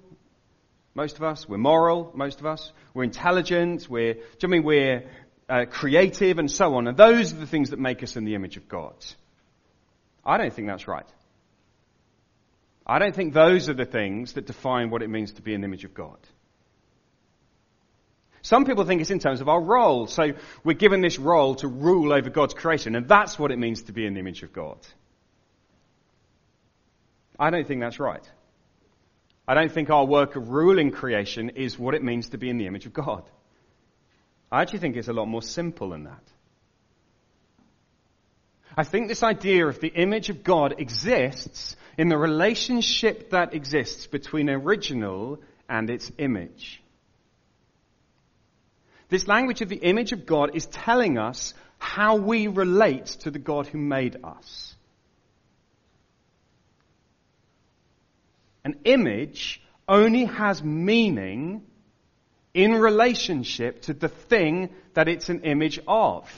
most 0.95 1.17
of 1.17 1.25
us. 1.25 1.49
We're 1.49 1.59
moral, 1.59 2.13
most 2.15 2.41
of 2.41 2.47
us. 2.47 2.73
We're 2.95 3.05
intelligent. 3.05 3.89
We're, 3.89 4.15
do 4.15 4.21
you 4.43 4.49
mean 4.49 4.63
we're 4.63 5.05
uh, 5.49 5.65
creative 5.69 6.39
and 6.39 6.51
so 6.51 6.77
on? 6.77 6.87
And 6.87 6.97
those 6.97 7.33
are 7.33 7.37
the 7.37 7.47
things 7.47 7.71
that 7.71 7.79
make 7.79 8.03
us 8.03 8.17
in 8.17 8.25
the 8.25 8.35
image 8.35 8.57
of 8.57 8.69
God. 8.69 8.95
I 10.25 10.39
don't 10.39 10.53
think 10.53 10.69
that's 10.69 10.89
right. 10.89 11.07
I 12.87 12.99
don't 12.99 13.15
think 13.15 13.33
those 13.33 13.69
are 13.69 13.75
the 13.75 13.87
things 13.87 14.35
that 14.35 14.47
define 14.47 14.91
what 14.91 15.03
it 15.03 15.09
means 15.09 15.33
to 15.33 15.43
be 15.43 15.55
an 15.55 15.65
image 15.65 15.85
of 15.85 15.95
God. 15.95 16.19
Some 18.43 18.67
people 18.67 18.85
think 18.85 19.01
it's 19.01 19.11
in 19.11 19.21
terms 19.21 19.41
of 19.41 19.49
our 19.49 19.61
role. 19.61 20.07
So 20.07 20.33
we're 20.65 20.75
given 20.75 21.01
this 21.01 21.19
role 21.19 21.55
to 21.57 21.69
rule 21.69 22.13
over 22.13 22.29
God's 22.29 22.53
creation, 22.53 22.95
and 22.95 23.09
that's 23.09 23.39
what 23.39 23.51
it 23.51 23.59
means 23.59 23.85
to 23.85 23.93
be 23.93 24.05
in 24.05 24.13
the 24.13 24.21
image 24.21 24.43
of 24.43 24.53
God. 24.53 24.79
I 27.39 27.49
don't 27.49 27.67
think 27.67 27.81
that's 27.81 27.99
right. 27.99 28.23
I 29.47 29.55
don't 29.55 29.71
think 29.71 29.91
our 29.91 30.07
work 30.07 30.37
of 30.37 30.49
ruling 30.49 30.91
creation 30.91 31.51
is 31.51 31.79
what 31.79 31.95
it 31.95 32.03
means 32.03 32.31
to 32.31 32.39
be 32.39 32.49
in 32.49 32.59
the 32.59 32.67
image 32.67 32.87
of 32.87 32.93
God. 32.93 33.25
I 34.51 34.63
actually 34.63 34.79
think 34.79 34.97
it's 34.97 35.09
a 35.09 35.13
lot 35.13 35.27
more 35.27 35.43
simple 35.43 35.91
than 35.91 36.05
that. 36.05 36.23
I 38.77 38.85
think 38.85 39.09
this 39.09 39.23
idea 39.23 39.67
of 39.67 39.81
the 39.81 39.89
image 39.89 40.31
of 40.31 40.43
God 40.43 40.77
exists 40.79 41.77
in 41.97 42.09
the 42.09 42.17
relationship 42.17 43.31
that 43.31 43.55
exists 43.55 44.07
between 44.07 44.51
original 44.51 45.41
and 45.69 45.91
its 45.91 46.11
image. 46.19 46.83
This 49.09 49.29
language 49.29 49.61
of 49.61 49.69
the 49.69 49.77
image 49.77 50.13
of 50.13 50.27
God 50.27 50.57
is 50.57 50.67
telling 50.67 51.19
us 51.19 51.55
how 51.79 52.17
we 52.17 52.49
relate 52.49 53.07
to 53.21 53.31
the 53.31 53.39
God 53.39 53.67
who 53.67 53.79
made 53.79 54.17
us. 54.25 54.75
An 58.65 58.77
image 58.85 59.61
only 59.87 60.25
has 60.25 60.63
meaning 60.63 61.63
in 62.55 62.73
relationship 62.73 63.83
to 63.83 63.93
the 63.93 64.09
thing 64.09 64.71
that 64.95 65.09
it's 65.09 65.29
an 65.29 65.43
image 65.43 65.81
of. 65.87 66.31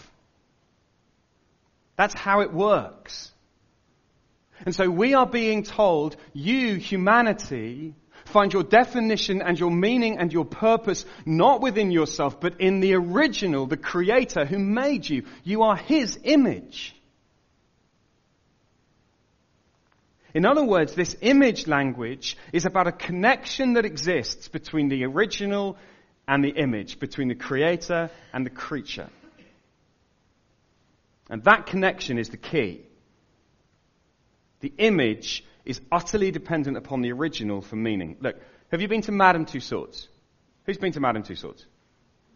That's 1.96 2.14
how 2.18 2.40
it 2.40 2.52
works. 2.52 3.30
And 4.64 4.74
so 4.74 4.88
we 4.90 5.14
are 5.14 5.26
being 5.26 5.62
told, 5.62 6.16
you, 6.32 6.76
humanity, 6.76 7.94
find 8.24 8.52
your 8.52 8.64
definition 8.64 9.42
and 9.42 9.58
your 9.58 9.70
meaning 9.70 10.18
and 10.18 10.32
your 10.32 10.46
purpose 10.46 11.04
not 11.24 11.60
within 11.60 11.90
yourself, 11.90 12.40
but 12.40 12.60
in 12.60 12.80
the 12.80 12.94
original, 12.94 13.66
the 13.66 13.76
creator 13.76 14.44
who 14.44 14.58
made 14.58 15.08
you. 15.08 15.24
You 15.44 15.62
are 15.62 15.76
his 15.76 16.18
image. 16.24 16.95
In 20.36 20.44
other 20.44 20.62
words, 20.62 20.94
this 20.94 21.16
image 21.22 21.66
language 21.66 22.36
is 22.52 22.66
about 22.66 22.86
a 22.86 22.92
connection 22.92 23.72
that 23.72 23.86
exists 23.86 24.48
between 24.48 24.90
the 24.90 25.02
original 25.06 25.78
and 26.28 26.44
the 26.44 26.50
image, 26.50 27.00
between 27.00 27.28
the 27.28 27.34
creator 27.34 28.10
and 28.34 28.44
the 28.44 28.50
creature. 28.50 29.08
And 31.30 31.42
that 31.44 31.64
connection 31.64 32.18
is 32.18 32.28
the 32.28 32.36
key. 32.36 32.82
The 34.60 34.74
image 34.76 35.42
is 35.64 35.80
utterly 35.90 36.32
dependent 36.32 36.76
upon 36.76 37.00
the 37.00 37.12
original 37.12 37.62
for 37.62 37.76
meaning. 37.76 38.18
Look, 38.20 38.36
have 38.70 38.82
you 38.82 38.88
been 38.88 39.00
to 39.02 39.12
Madame 39.12 39.46
Tussauds? 39.46 40.06
Who's 40.66 40.76
been 40.76 40.92
to 40.92 41.00
Madame 41.00 41.22
Tussauds? 41.22 41.64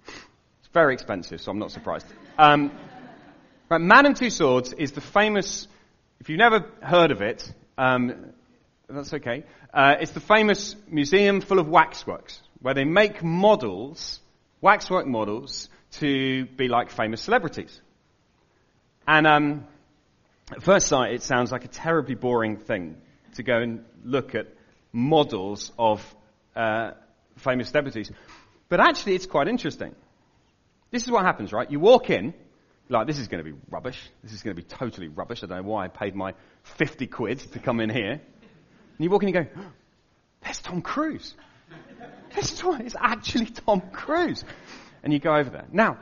It's 0.06 0.72
very 0.72 0.94
expensive, 0.94 1.42
so 1.42 1.50
I'm 1.50 1.58
not 1.58 1.70
surprised. 1.70 2.06
Um, 2.38 2.72
right, 3.68 3.78
Madame 3.78 4.14
Tussauds 4.14 4.72
is 4.78 4.92
the 4.92 5.02
famous, 5.02 5.68
if 6.18 6.30
you've 6.30 6.38
never 6.38 6.64
heard 6.80 7.10
of 7.10 7.20
it, 7.20 7.52
um, 7.80 8.34
that's 8.90 9.14
okay. 9.14 9.44
Uh, 9.72 9.94
it's 10.00 10.12
the 10.12 10.20
famous 10.20 10.76
museum 10.86 11.40
full 11.40 11.58
of 11.58 11.66
waxworks, 11.66 12.38
where 12.60 12.74
they 12.74 12.84
make 12.84 13.24
models, 13.24 14.20
waxwork 14.60 15.06
models, 15.06 15.70
to 15.92 16.44
be 16.44 16.68
like 16.68 16.90
famous 16.90 17.22
celebrities. 17.22 17.80
And 19.08 19.26
um, 19.26 19.66
at 20.52 20.62
first 20.62 20.88
sight, 20.88 21.14
it 21.14 21.22
sounds 21.22 21.50
like 21.50 21.64
a 21.64 21.68
terribly 21.68 22.14
boring 22.14 22.58
thing 22.58 22.98
to 23.36 23.42
go 23.42 23.56
and 23.56 23.82
look 24.04 24.34
at 24.34 24.48
models 24.92 25.72
of 25.78 26.04
uh, 26.54 26.90
famous 27.38 27.68
celebrities. 27.68 28.12
But 28.68 28.80
actually, 28.80 29.14
it's 29.14 29.26
quite 29.26 29.48
interesting. 29.48 29.94
This 30.90 31.04
is 31.04 31.10
what 31.10 31.24
happens, 31.24 31.50
right? 31.50 31.70
You 31.70 31.80
walk 31.80 32.10
in, 32.10 32.34
like, 32.90 33.06
this 33.06 33.18
is 33.18 33.28
going 33.28 33.42
to 33.44 33.50
be 33.50 33.56
rubbish. 33.70 33.98
This 34.22 34.32
is 34.32 34.42
going 34.42 34.56
to 34.56 34.60
be 34.60 34.66
totally 34.66 35.08
rubbish. 35.08 35.42
I 35.42 35.46
don't 35.46 35.58
know 35.58 35.70
why 35.70 35.84
I 35.84 35.88
paid 35.88 36.14
my 36.14 36.34
50 36.64 37.06
quid 37.06 37.38
to 37.52 37.58
come 37.58 37.80
in 37.80 37.88
here. 37.88 38.12
And 38.12 38.20
you 38.98 39.08
walk 39.08 39.22
in 39.22 39.28
and 39.28 39.36
you 39.36 39.42
go, 39.42 39.50
oh, 39.58 39.72
there's 40.42 40.60
Tom 40.60 40.82
Cruise. 40.82 41.34
There's 42.34 42.58
Tom, 42.58 42.80
it's 42.80 42.96
actually 42.98 43.46
Tom 43.46 43.80
Cruise. 43.92 44.44
And 45.02 45.12
you 45.12 45.18
go 45.18 45.34
over 45.34 45.50
there. 45.50 45.66
Now, 45.72 45.98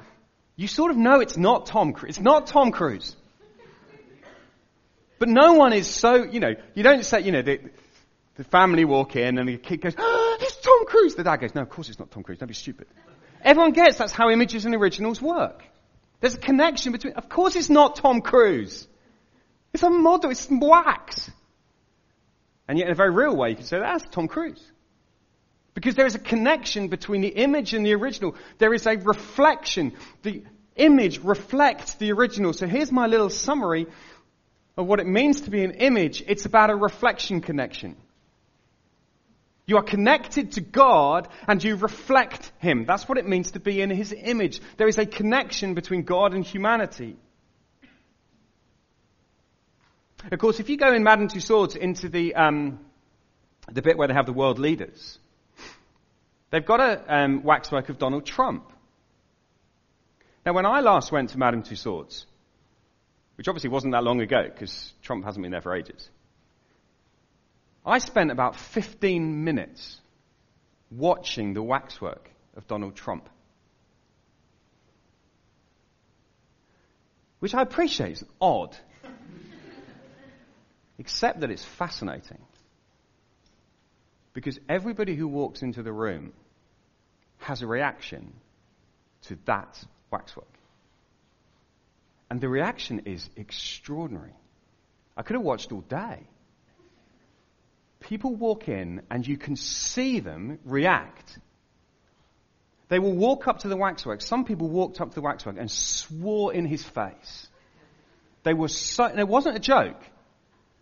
you 0.57 0.67
sort 0.67 0.91
of 0.91 0.97
know 0.97 1.21
it's 1.21 1.37
not 1.37 1.67
Tom 1.67 1.93
Cruise. 1.93 2.17
It's 2.17 2.25
not 2.25 2.47
Tom 2.47 2.73
Cruise. 2.73 3.15
But 5.19 5.29
no 5.29 5.55
one 5.55 5.73
is 5.73 5.87
so, 5.87 6.25
you 6.25 6.41
know, 6.41 6.55
you 6.75 6.83
don't 6.83 7.05
say, 7.05 7.21
you 7.21 7.33
know, 7.33 7.43
the, 7.43 7.61
the 8.37 8.45
family 8.45 8.85
walk 8.85 9.15
in 9.17 9.39
and 9.39 9.49
the 9.49 9.59
kid 9.59 9.81
goes, 9.81 9.95
oh, 9.99 10.39
it's 10.41 10.57
Tom 10.57 10.87
Cruise. 10.87 11.17
The 11.17 11.25
dad 11.25 11.37
goes, 11.37 11.55
no, 11.55 11.63
of 11.63 11.69
course 11.69 11.89
it's 11.89 11.99
not 11.99 12.11
Tom 12.11 12.23
Cruise. 12.23 12.39
Don't 12.39 12.49
be 12.49 12.55
stupid. 12.55 12.87
Everyone 13.43 13.73
gets 13.73 13.99
that's 13.99 14.13
how 14.13 14.31
images 14.31 14.65
and 14.65 14.75
originals 14.75 15.21
work. 15.21 15.65
There's 16.21 16.35
a 16.35 16.39
connection 16.39 16.93
between, 16.93 17.15
of 17.15 17.29
course 17.29 17.55
it's 17.57 17.71
not 17.71 17.97
Tom 17.97 18.21
Cruise. 18.21 18.87
It's 19.73 19.83
a 19.83 19.91
model, 19.91 20.31
it's 20.31 20.49
wax. 20.51 21.31
And 22.67 22.79
yet 22.79 22.89
in 22.89 22.93
a 22.93 22.97
very 22.97 23.11
real 23.11 23.37
way 23.37 23.51
you 23.51 23.57
can 23.57 23.65
say 23.65 23.79
that's 23.79 24.05
Tom 24.11 24.29
Cruise. 24.29 24.63
Because 25.75 25.95
there 25.95 26.07
is 26.07 26.17
a 26.17 26.19
connection 26.19 26.89
between 26.89 27.21
the 27.21 27.29
image 27.29 27.73
and 27.73 27.87
the 27.87 27.95
original. 27.95 28.35
There 28.59 28.75
is 28.75 28.87
a 28.87 28.97
reflection. 28.97 29.93
The 30.23 30.43
image 30.75 31.21
reflects 31.23 31.95
the 31.95 32.13
original. 32.13 32.53
So 32.53 32.67
here's 32.67 32.91
my 32.91 33.07
little 33.07 33.31
summary 33.31 33.87
of 34.77 34.87
what 34.87 34.99
it 34.99 35.07
means 35.07 35.43
to 35.43 35.51
be 35.51 35.63
an 35.63 35.73
image. 35.73 36.25
It's 36.27 36.47
about 36.47 36.71
a 36.71 36.75
reflection 36.75 37.41
connection. 37.41 37.97
You 39.69 39.77
are 39.77 39.83
connected 39.83 40.53
to 40.53 40.63
God 40.63 41.29
and 41.47 41.63
you 41.63 41.77
reflect 41.77 42.51
Him. 42.59 42.87
That's 42.87 43.07
what 43.07 43.19
it 43.19 43.29
means 43.29 43.51
to 43.51 43.61
be 43.61 43.83
in 43.83 43.91
His 43.91 44.15
image. 44.17 44.63
There 44.79 44.89
is 44.89 44.97
a 44.97 45.05
connection 45.05 45.75
between 45.75 46.05
God 46.05 46.33
and 46.33 46.43
humanity. 46.43 47.17
Of 50.33 50.39
course, 50.39 50.59
if 50.59 50.71
you 50.71 50.79
go 50.79 50.95
in 50.95 51.05
Madame 51.05 51.29
Tussauds 51.29 51.77
into 51.77 52.09
the, 52.09 52.35
um, 52.35 52.81
the 53.71 53.83
bit 53.83 53.99
where 53.99 54.09
they 54.09 54.15
have 54.15 54.25
the 54.25 54.33
world 54.33 54.59
leaders, 54.59 55.19
they've 56.51 56.65
got 56.65 56.81
a 56.81 57.15
um, 57.15 57.43
waxwork 57.43 57.91
of 57.91 57.99
Donald 57.99 58.25
Trump. 58.25 58.73
Now, 60.47 60.55
when 60.55 60.65
I 60.65 60.81
last 60.81 61.13
went 61.13 61.31
to 61.31 61.39
Madame 61.39 61.63
Tussauds, 61.63 62.25
which 63.37 63.49
obviously 63.49 63.69
wasn't 63.69 63.93
that 63.93 64.03
long 64.03 64.23
ago 64.23 64.45
because 64.45 64.95
Trump 65.03 65.27
hasn't 65.27 65.43
been 65.43 65.53
there 65.53 65.61
for 65.61 65.77
ages, 65.77 66.09
I 67.89 68.01
spent 68.01 68.31
about 68.31 68.55
15 68.55 69.45
minutes 69.45 69.99
watching 70.91 71.55
the 71.55 71.63
waxwork 71.63 72.31
of 72.55 72.67
Donald 72.67 72.95
Trump. 72.95 73.31
Which 77.39 77.55
I 77.55 77.63
appreciate 77.63 78.13
is 78.13 78.25
odd. 78.43 78.77
Except 80.99 81.41
that 81.41 81.51
it's 81.51 81.65
fascinating. 81.65 82.43
Because 84.35 84.61
everybody 84.69 85.17
who 85.17 85.27
walks 85.27 85.63
into 85.63 85.83
the 85.83 85.93
room 85.93 86.35
has 87.39 87.63
a 87.63 87.67
reaction 87.67 88.35
to 89.23 89.39
that 89.47 89.83
waxwork. 90.11 90.53
And 92.29 92.39
the 92.39 92.51
reaction 92.51 93.03
is 93.07 93.31
extraordinary. 93.35 94.35
I 95.17 95.23
could 95.23 95.37
have 95.37 95.43
watched 95.43 95.73
all 95.73 95.81
day. 95.81 96.27
People 98.01 98.35
walk 98.35 98.69
in 98.69 99.03
and 99.11 99.27
you 99.27 99.37
can 99.37 99.57
see 99.57 100.21
them 100.21 100.59
react. 100.65 101.39
They 102.89 102.99
will 102.99 103.13
walk 103.13 103.49
up 103.49 103.61
to 103.61 103.69
the 103.69 103.77
waxwork. 103.77 104.23
Some 104.23 104.45
people 104.45 104.69
walked 104.69 105.01
up 105.01 105.11
to 105.11 105.15
the 105.15 105.21
waxwork 105.21 105.57
and 105.59 105.71
swore 105.71 106.55
in 106.55 106.65
his 106.65 106.83
face. 106.83 107.49
They 108.45 108.55
were 108.55 108.69
so, 108.69 109.05
and 109.05 109.19
it 109.19 109.29
wasn't 109.29 109.57
a 109.57 109.61
joke. 109.61 110.01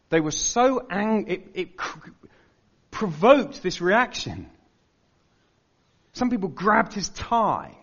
They 0.08 0.20
were 0.20 0.30
so 0.30 0.86
angry, 0.88 1.34
it, 1.34 1.50
it 1.54 1.70
provoked 2.90 3.62
this 3.62 3.80
reaction. 3.80 4.48
Some 6.12 6.30
people 6.30 6.48
grabbed 6.48 6.92
his 6.92 7.08
tie. 7.08 7.76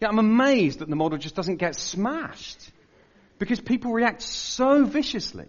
Yeah, 0.00 0.08
I'm 0.08 0.18
amazed 0.18 0.80
that 0.80 0.90
the 0.90 0.96
model 0.96 1.16
just 1.16 1.34
doesn't 1.34 1.56
get 1.56 1.76
smashed. 1.76 2.58
Because 3.38 3.60
people 3.60 3.92
react 3.92 4.22
so 4.22 4.84
viciously. 4.84 5.46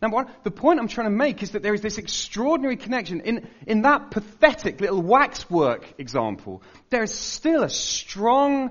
Now, 0.00 0.10
what, 0.10 0.44
the 0.44 0.50
point 0.50 0.78
I'm 0.78 0.86
trying 0.86 1.08
to 1.08 1.16
make 1.16 1.42
is 1.42 1.52
that 1.52 1.62
there 1.62 1.74
is 1.74 1.80
this 1.80 1.98
extraordinary 1.98 2.76
connection. 2.76 3.20
In, 3.20 3.48
in 3.66 3.82
that 3.82 4.12
pathetic 4.12 4.80
little 4.80 5.02
waxwork 5.02 5.94
example, 5.98 6.62
there 6.90 7.02
is 7.02 7.12
still 7.12 7.64
a 7.64 7.70
strong 7.70 8.70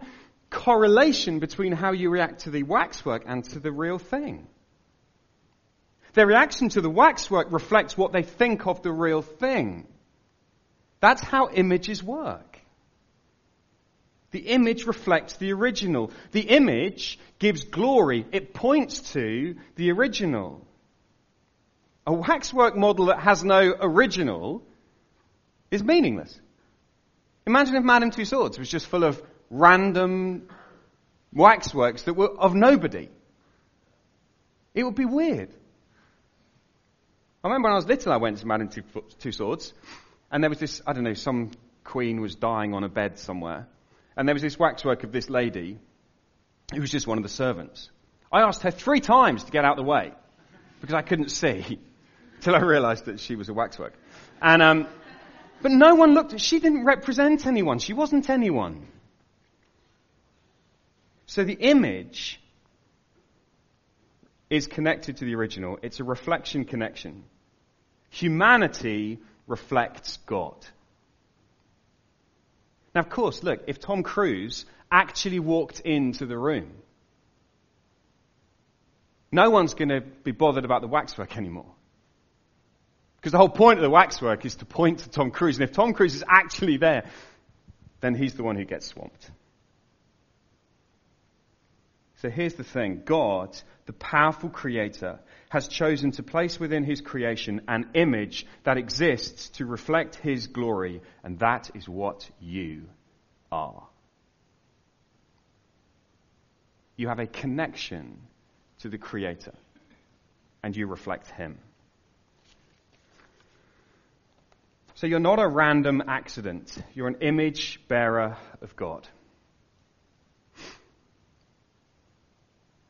correlation 0.50 1.40
between 1.40 1.74
how 1.74 1.92
you 1.92 2.10
react 2.10 2.42
to 2.42 2.50
the 2.50 2.64
waxwork 2.64 3.24
and 3.26 3.44
to 3.44 3.60
the 3.60 3.72
real 3.72 4.00
thing. 4.00 4.48
Their 6.14 6.28
reaction 6.28 6.70
to 6.70 6.82
the 6.82 6.90
waxwork 6.90 7.52
reflects 7.52 7.98
what 7.98 8.14
they 8.14 8.24
think 8.24 8.66
of 8.66 8.82
the 8.82 8.92
real 8.92 9.22
thing. 9.22 9.86
That's 11.02 11.22
how 11.22 11.50
images 11.50 12.02
work. 12.02 12.58
The 14.32 14.40
image 14.40 14.86
reflects 14.86 15.38
the 15.38 15.54
original. 15.54 16.12
The 16.32 16.42
image 16.42 17.20
gives 17.38 17.66
glory. 17.66 18.26
It 18.32 18.54
points 18.54 19.14
to 19.14 19.56
the 19.76 19.92
original. 19.92 20.66
A 22.08 22.14
waxwork 22.14 22.78
model 22.78 23.08
that 23.08 23.20
has 23.20 23.44
no 23.44 23.76
original 23.82 24.64
is 25.70 25.84
meaningless. 25.84 26.40
Imagine 27.46 27.76
if 27.76 27.84
Madame 27.84 28.12
Tussauds 28.12 28.58
was 28.58 28.70
just 28.70 28.88
full 28.88 29.04
of 29.04 29.22
random 29.50 30.48
waxworks 31.34 32.04
that 32.04 32.14
were 32.14 32.30
of 32.30 32.56
nobody. 32.56 33.10
It 34.74 34.84
would 34.84 34.96
be 34.96 35.04
weird. 35.04 35.50
I 37.44 37.48
remember 37.50 37.68
when 37.68 37.74
I 37.74 37.76
was 37.76 37.88
little, 37.88 38.14
I 38.14 38.18
went 38.18 38.38
to 38.38 38.48
Madame 38.48 38.70
Tussauds, 38.70 39.74
and 40.32 40.42
there 40.42 40.50
was 40.50 40.60
this, 40.60 40.82
I 40.88 40.94
don't 40.94 41.04
know, 41.04 41.14
some 41.14 41.52
queen 41.84 42.22
was 42.22 42.36
dying 42.36 42.74
on 42.74 42.86
a 42.86 42.90
bed 42.90 43.20
somewhere, 43.20 43.68
and 44.16 44.30
there 44.30 44.36
was 44.36 44.42
this 44.42 44.58
waxwork 44.58 45.04
of 45.04 45.12
this 45.12 45.30
lady 45.30 45.78
who 46.74 46.80
was 46.80 46.90
just 46.90 47.06
one 47.06 47.18
of 47.18 47.24
the 47.24 47.30
servants. 47.30 47.90
I 48.32 48.44
asked 48.44 48.62
her 48.62 48.72
three 48.72 49.02
times 49.02 49.44
to 49.44 49.52
get 49.52 49.66
out 49.66 49.78
of 49.78 49.86
the 49.86 49.90
way 49.90 50.14
because 50.80 50.94
I 50.94 51.02
couldn't 51.02 51.32
see 51.32 51.80
till 52.42 52.56
I 52.56 52.60
realized 52.60 53.06
that 53.06 53.20
she 53.20 53.36
was 53.36 53.50
a 53.50 53.54
waxwork. 53.54 53.94
And, 54.42 54.62
um, 54.62 54.88
but 55.62 55.72
no 55.72 55.96
one 55.96 56.14
looked, 56.14 56.40
she 56.40 56.60
didn't 56.60 56.86
represent 56.86 57.46
anyone. 57.46 57.80
She 57.80 57.94
wasn't 57.94 58.30
anyone. 58.30 58.88
So 61.26 61.44
the 61.44 61.54
image 61.54 62.40
is 64.50 64.68
connected 64.68 65.18
to 65.18 65.26
the 65.26 65.36
original. 65.36 65.78
It's 65.82 66.00
a 66.00 66.04
reflection 66.04 66.66
connection. 66.66 67.24
Humanity 68.10 69.20
reflects 69.46 70.18
God. 70.26 70.56
Now, 72.96 73.02
of 73.02 73.10
course, 73.10 73.44
look, 73.44 73.64
if 73.68 73.80
Tom 73.80 74.04
Cruise 74.04 74.66
actually 74.90 75.40
walked 75.40 75.82
into 75.82 76.26
the 76.26 76.38
room, 76.38 76.72
no 79.32 79.50
one's 79.50 79.74
going 79.74 79.90
to 79.90 80.02
be 80.02 80.32
bothered 80.32 80.66
about 80.66 80.82
the 80.82 80.88
waxwork 80.88 81.38
anymore. 81.38 81.77
Because 83.28 83.34
the 83.34 83.40
whole 83.40 83.50
point 83.50 83.78
of 83.78 83.84
the 83.84 83.90
waxwork 83.90 84.46
is 84.46 84.56
to 84.56 84.66
point 84.66 85.00
to 85.00 85.10
Tom 85.10 85.32
Cruise. 85.32 85.58
And 85.58 85.68
if 85.68 85.76
Tom 85.76 85.92
Cruise 85.92 86.16
is 86.16 86.24
actually 86.30 86.78
there, 86.78 87.04
then 88.00 88.16
he's 88.16 88.36
the 88.36 88.44
one 88.44 88.56
who 88.56 88.64
gets 88.64 88.88
swamped. 88.88 89.30
So 92.22 92.30
here's 92.30 92.54
the 92.54 92.64
thing 92.64 93.02
God, 93.04 93.62
the 93.86 93.92
powerful 93.92 94.50
creator, 94.50 95.20
has 95.50 95.68
chosen 95.68 96.12
to 96.12 96.24
place 96.24 96.58
within 96.58 96.86
his 96.86 97.02
creation 97.02 97.64
an 97.68 97.90
image 97.96 98.46
that 98.64 98.78
exists 98.78 99.50
to 99.58 99.66
reflect 99.66 100.16
his 100.16 100.48
glory, 100.48 101.02
and 101.22 101.38
that 101.40 101.70
is 101.76 101.90
what 101.90 102.30
you 102.40 102.84
are. 103.52 103.84
You 106.96 107.10
have 107.10 107.20
a 107.20 107.28
connection 107.28 108.20
to 108.80 108.88
the 108.88 108.98
creator, 108.98 109.54
and 110.64 110.74
you 110.78 110.88
reflect 110.88 111.30
him. 111.32 111.58
So 114.98 115.06
you're 115.06 115.20
not 115.20 115.38
a 115.38 115.48
random 115.48 116.02
accident. 116.08 116.76
You're 116.96 117.08
an 117.08 117.18
image 117.22 117.80
bearer 117.88 118.36
of 118.64 118.76
God. 118.76 119.08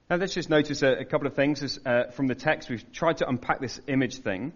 Now 0.09 0.15
let's 0.15 0.33
just 0.33 0.49
notice 0.49 0.83
a, 0.83 0.99
a 0.99 1.03
couple 1.03 1.27
of 1.27 1.33
things 1.33 1.61
as, 1.63 1.79
uh, 1.85 2.03
from 2.11 2.27
the 2.27 2.35
text. 2.35 2.69
We've 2.69 2.93
tried 2.93 3.17
to 3.17 3.27
unpack 3.27 3.59
this 3.59 3.81
image 3.87 4.19
thing. 4.19 4.53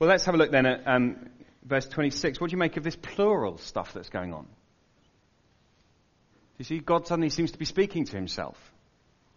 Well, 0.00 0.10
let's 0.10 0.24
have 0.24 0.34
a 0.34 0.38
look 0.38 0.50
then 0.50 0.66
at 0.66 0.84
um, 0.84 1.30
verse 1.62 1.86
26. 1.86 2.40
What 2.40 2.50
do 2.50 2.54
you 2.54 2.58
make 2.58 2.76
of 2.76 2.82
this 2.82 2.96
plural 2.96 3.58
stuff 3.58 3.92
that's 3.92 4.10
going 4.10 4.34
on? 4.34 4.48
You 6.58 6.64
see, 6.64 6.80
God 6.80 7.06
suddenly 7.06 7.30
seems 7.30 7.52
to 7.52 7.58
be 7.58 7.66
speaking 7.66 8.04
to 8.06 8.16
himself. 8.16 8.58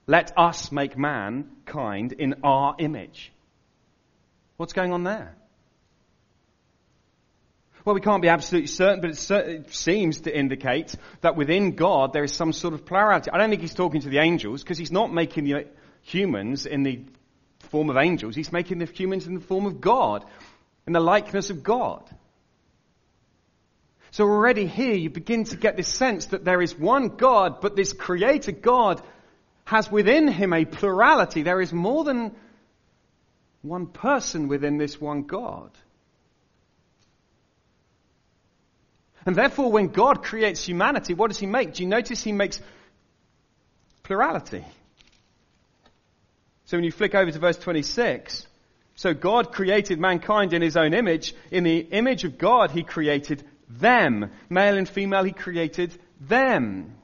Let 0.08 0.36
us 0.40 0.72
make 0.72 0.98
mankind 0.98 2.14
in 2.14 2.38
our 2.44 2.76
image. 2.80 3.32
What's 4.58 4.74
going 4.74 4.92
on 4.92 5.04
there? 5.04 5.36
Well, 7.86 7.96
we 7.96 8.02
can't 8.02 8.22
be 8.22 8.30
absolutely 8.30 8.68
certain, 8.68 9.02
but 9.02 9.10
it 9.10 9.74
seems 9.74 10.22
to 10.22 10.38
indicate 10.38 10.96
that 11.20 11.36
within 11.36 11.76
God 11.76 12.14
there 12.14 12.24
is 12.24 12.32
some 12.32 12.54
sort 12.54 12.74
of 12.74 12.86
plurality. 12.86 13.30
I 13.30 13.38
don't 13.38 13.50
think 13.50 13.62
he's 13.62 13.74
talking 13.74 14.02
to 14.02 14.10
the 14.10 14.20
angels 14.20 14.64
because 14.64 14.78
he's 14.78 14.92
not 14.92 15.14
making 15.14 15.44
the 15.44 15.54
uh, 15.56 15.62
humans 16.02 16.66
in 16.66 16.84
the 16.84 17.02
form 17.60 17.90
of 17.90 17.98
angels. 17.98 18.36
He's 18.36 18.54
making 18.54 18.78
the 18.80 18.86
humans 18.86 19.28
in 19.28 19.34
the 19.34 19.42
form 19.42 19.66
of 19.66 19.82
God, 19.82 20.24
in 20.88 20.94
the 20.94 21.02
likeness 21.02 21.50
of 21.50 21.62
God. 21.62 22.10
So 24.12 24.26
already 24.26 24.66
here 24.66 24.94
you 24.94 25.10
begin 25.10 25.44
to 25.46 25.58
get 25.58 25.76
this 25.76 25.88
sense 25.90 26.28
that 26.28 26.46
there 26.46 26.62
is 26.62 26.78
one 26.78 27.10
God, 27.10 27.60
but 27.60 27.76
this 27.76 27.92
creator 27.92 28.54
God 28.54 29.02
has 29.66 29.92
within 29.92 30.30
him 30.30 30.54
a 30.54 30.64
plurality. 30.64 31.42
There 31.42 31.60
is 31.60 31.74
more 31.74 32.06
than 32.06 32.34
one 33.62 33.88
person 33.88 34.48
within 34.48 34.78
this 34.78 35.02
one 35.02 35.24
God. 35.24 35.72
And 39.26 39.36
therefore, 39.36 39.72
when 39.72 39.88
God 39.88 40.24
creates 40.24 40.66
humanity, 40.66 41.14
what 41.14 41.30
does 41.30 41.40
he 41.40 41.46
make? 41.46 41.74
Do 41.74 41.84
you 41.84 41.90
notice 41.90 42.24
he 42.24 42.32
makes 42.32 42.62
plurality? 44.04 44.66
So 46.66 46.78
when 46.78 46.84
you 46.84 46.92
flick 46.92 47.16
over 47.16 47.32
to 47.32 47.40
verse 47.40 47.58
26, 47.58 48.48
so 48.96 49.14
God 49.14 49.52
created 49.52 50.00
mankind 50.00 50.54
in 50.54 50.62
his 50.62 50.78
own 50.78 50.94
image. 50.94 51.34
In 51.52 51.64
the 51.64 51.80
image 51.80 52.24
of 52.26 52.38
God, 52.38 52.72
he 52.72 52.84
created 52.84 53.44
them. 53.70 54.32
Male 54.50 54.78
and 54.78 54.88
female, 54.88 55.24
he 55.24 55.32
created 55.32 55.98
them. 56.20 56.96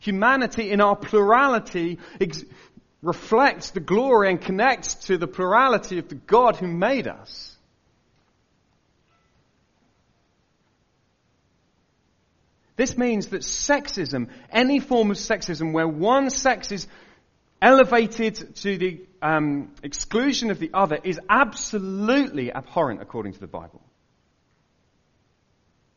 Humanity 0.00 0.70
in 0.70 0.80
our 0.80 0.96
plurality 0.96 1.98
ex- 2.20 2.44
reflects 3.02 3.70
the 3.70 3.80
glory 3.80 4.30
and 4.30 4.40
connects 4.40 4.94
to 5.06 5.18
the 5.18 5.28
plurality 5.28 5.98
of 5.98 6.08
the 6.08 6.14
God 6.16 6.56
who 6.56 6.66
made 6.66 7.06
us. 7.06 7.51
This 12.82 12.98
means 12.98 13.28
that 13.28 13.42
sexism, 13.42 14.26
any 14.50 14.80
form 14.80 15.12
of 15.12 15.16
sexism 15.16 15.72
where 15.72 15.86
one 15.86 16.30
sex 16.30 16.72
is 16.72 16.88
elevated 17.60 18.56
to 18.56 18.76
the 18.76 19.02
um, 19.22 19.70
exclusion 19.84 20.50
of 20.50 20.58
the 20.58 20.72
other, 20.74 20.98
is 21.04 21.20
absolutely 21.30 22.52
abhorrent 22.52 23.00
according 23.00 23.34
to 23.34 23.38
the 23.38 23.46
Bible. 23.46 23.80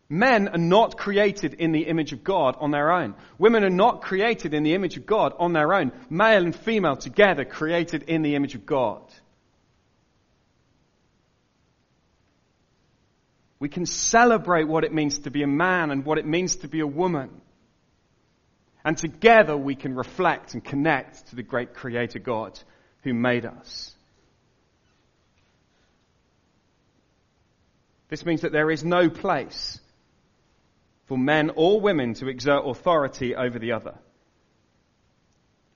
Men 0.10 0.50
are 0.50 0.60
not 0.60 0.96
created 0.96 1.56
in 1.56 1.72
the 1.72 1.88
image 1.88 2.14
of 2.14 2.24
God 2.24 2.56
on 2.60 2.70
their 2.70 2.92
own. 2.92 3.16
Women 3.40 3.64
are 3.64 3.72
not 3.72 4.04
created 4.04 4.54
in 4.54 4.62
the 4.62 4.76
image 4.76 4.96
of 4.96 5.08
God 5.08 5.34
on 5.40 5.54
their 5.54 5.74
own. 5.74 5.92
Male 6.12 6.44
and 6.44 6.56
female 6.56 6.98
together 6.98 7.46
created 7.46 8.04
in 8.04 8.22
the 8.22 8.36
image 8.36 8.54
of 8.54 8.64
God. 8.64 9.02
We 13.60 13.70
can 13.70 13.86
celebrate 13.86 14.68
what 14.68 14.84
it 14.84 14.94
means 14.94 15.20
to 15.20 15.32
be 15.32 15.44
a 15.44 15.48
man 15.48 15.92
and 15.92 16.06
what 16.06 16.18
it 16.18 16.26
means 16.26 16.58
to 16.58 16.68
be 16.68 16.82
a 16.82 16.88
woman. 16.88 17.30
And 18.84 18.98
together 18.98 19.56
we 19.58 19.76
can 19.76 19.96
reflect 19.96 20.54
and 20.54 20.64
connect 20.64 21.30
to 21.30 21.36
the 21.36 21.44
great 21.44 21.74
Creator 21.74 22.20
God 22.20 22.60
who 23.04 23.14
made 23.14 23.46
us. 23.46 23.96
This 28.10 28.26
means 28.26 28.42
that 28.42 28.52
there 28.52 28.70
is 28.70 28.84
no 28.84 29.10
place 29.10 29.80
for 31.06 31.18
men 31.18 31.52
or 31.56 31.82
women 31.82 32.14
to 32.16 32.28
exert 32.28 32.64
authority 32.66 33.36
over 33.36 33.58
the 33.58 33.72
other. 33.72 33.96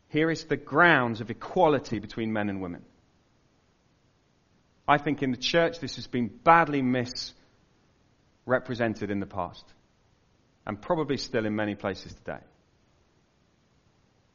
Here 0.09 0.29
is 0.29 0.43
the 0.43 0.57
grounds 0.57 1.21
of 1.21 1.29
equality 1.29 1.99
between 1.99 2.33
men 2.33 2.49
and 2.49 2.61
women. 2.61 2.83
I 4.87 4.97
think 4.97 5.21
in 5.21 5.31
the 5.31 5.37
church 5.37 5.79
this 5.79 5.97
has 5.97 6.07
been 6.07 6.27
badly 6.27 6.81
misrepresented 8.49 9.11
in 9.11 9.19
the 9.19 9.25
past, 9.25 9.63
and 10.65 10.81
probably 10.81 11.17
still 11.17 11.45
in 11.45 11.55
many 11.55 11.75
places 11.75 12.13
today. 12.13 12.43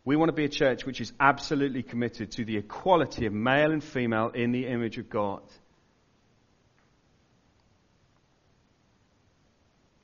We 0.05 0.17
want 0.17 0.29
to 0.29 0.35
be 0.35 0.45
a 0.45 0.49
church 0.49 0.85
which 0.85 1.01
is 1.01 1.13
absolutely 1.19 1.83
committed 1.83 2.31
to 2.33 2.45
the 2.45 2.59
equality 2.59 3.27
of 3.27 3.33
male 3.33 3.73
and 3.73 3.83
female 3.83 4.29
in 4.29 4.53
the 4.53 4.67
image 4.67 4.99
of 4.99 5.09
God. 5.09 5.43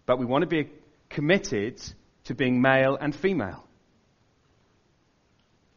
But 0.06 0.18
we 0.18 0.24
want 0.24 0.42
to 0.42 0.48
be 0.48 0.70
committed 1.08 1.80
to 2.24 2.34
being 2.34 2.60
male 2.60 2.96
and 3.00 3.14
female. 3.14 3.64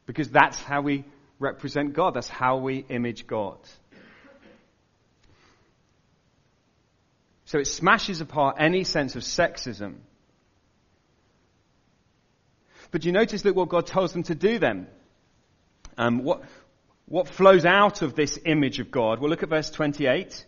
Because 0.06 0.30
that's 0.30 0.62
how 0.62 0.82
we 0.82 1.06
represent 1.38 1.94
God. 1.94 2.16
That's 2.16 2.30
how 2.30 2.58
we 2.58 2.86
image 2.90 3.28
God. 3.28 3.58
So 7.46 7.60
it 7.60 7.68
smashes 7.68 8.22
apart 8.22 8.58
any 8.60 8.84
sense 8.84 9.16
of 9.16 9.24
sexism. 9.24 9.96
But 12.92 13.06
you 13.06 13.12
notice 13.12 13.42
that 13.42 13.56
what 13.56 13.70
God 13.70 13.88
tells 13.88 14.14
them 14.14 14.24
to 14.24 14.36
do 14.36 14.60
then? 14.60 14.88
Um, 15.98 16.24
what, 16.24 16.44
what 17.06 17.28
flows 17.28 17.66
out 17.66 18.02
of 18.02 18.16
this 18.16 18.40
image 18.46 18.80
of 18.80 18.92
God? 18.92 19.20
Well, 19.20 19.30
look 19.30 19.44
at 19.44 19.50
verse 19.50 19.70
28. 19.70 20.46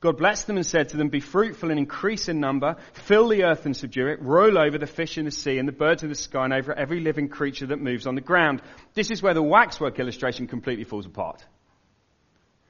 God 0.00 0.16
blessed 0.16 0.46
them 0.46 0.56
and 0.56 0.66
said 0.66 0.90
to 0.90 0.96
them, 0.96 1.08
Be 1.08 1.20
fruitful 1.20 1.70
and 1.70 1.78
increase 1.78 2.28
in 2.28 2.38
number, 2.38 2.76
fill 2.92 3.28
the 3.28 3.42
earth 3.42 3.66
and 3.66 3.76
subdue 3.76 4.06
it, 4.06 4.22
roll 4.22 4.56
over 4.56 4.78
the 4.78 4.86
fish 4.86 5.18
in 5.18 5.24
the 5.24 5.30
sea 5.32 5.58
and 5.58 5.66
the 5.66 5.72
birds 5.72 6.04
of 6.04 6.08
the 6.08 6.14
sky 6.14 6.44
and 6.44 6.52
over 6.52 6.72
every 6.72 7.00
living 7.00 7.28
creature 7.28 7.66
that 7.66 7.80
moves 7.80 8.06
on 8.06 8.14
the 8.14 8.20
ground. 8.20 8.62
This 8.94 9.10
is 9.10 9.22
where 9.22 9.34
the 9.34 9.42
waxwork 9.42 9.98
illustration 9.98 10.46
completely 10.46 10.84
falls 10.84 11.06
apart. 11.06 11.44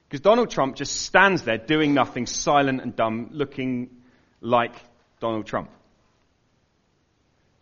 Because 0.08 0.22
Donald 0.22 0.50
Trump 0.50 0.76
just 0.76 1.02
stands 1.02 1.42
there 1.42 1.58
doing 1.58 1.92
nothing, 1.92 2.26
silent 2.26 2.80
and 2.80 2.96
dumb, 2.96 3.28
looking 3.32 3.90
like 4.40 4.72
Donald 5.20 5.46
Trump. 5.46 5.70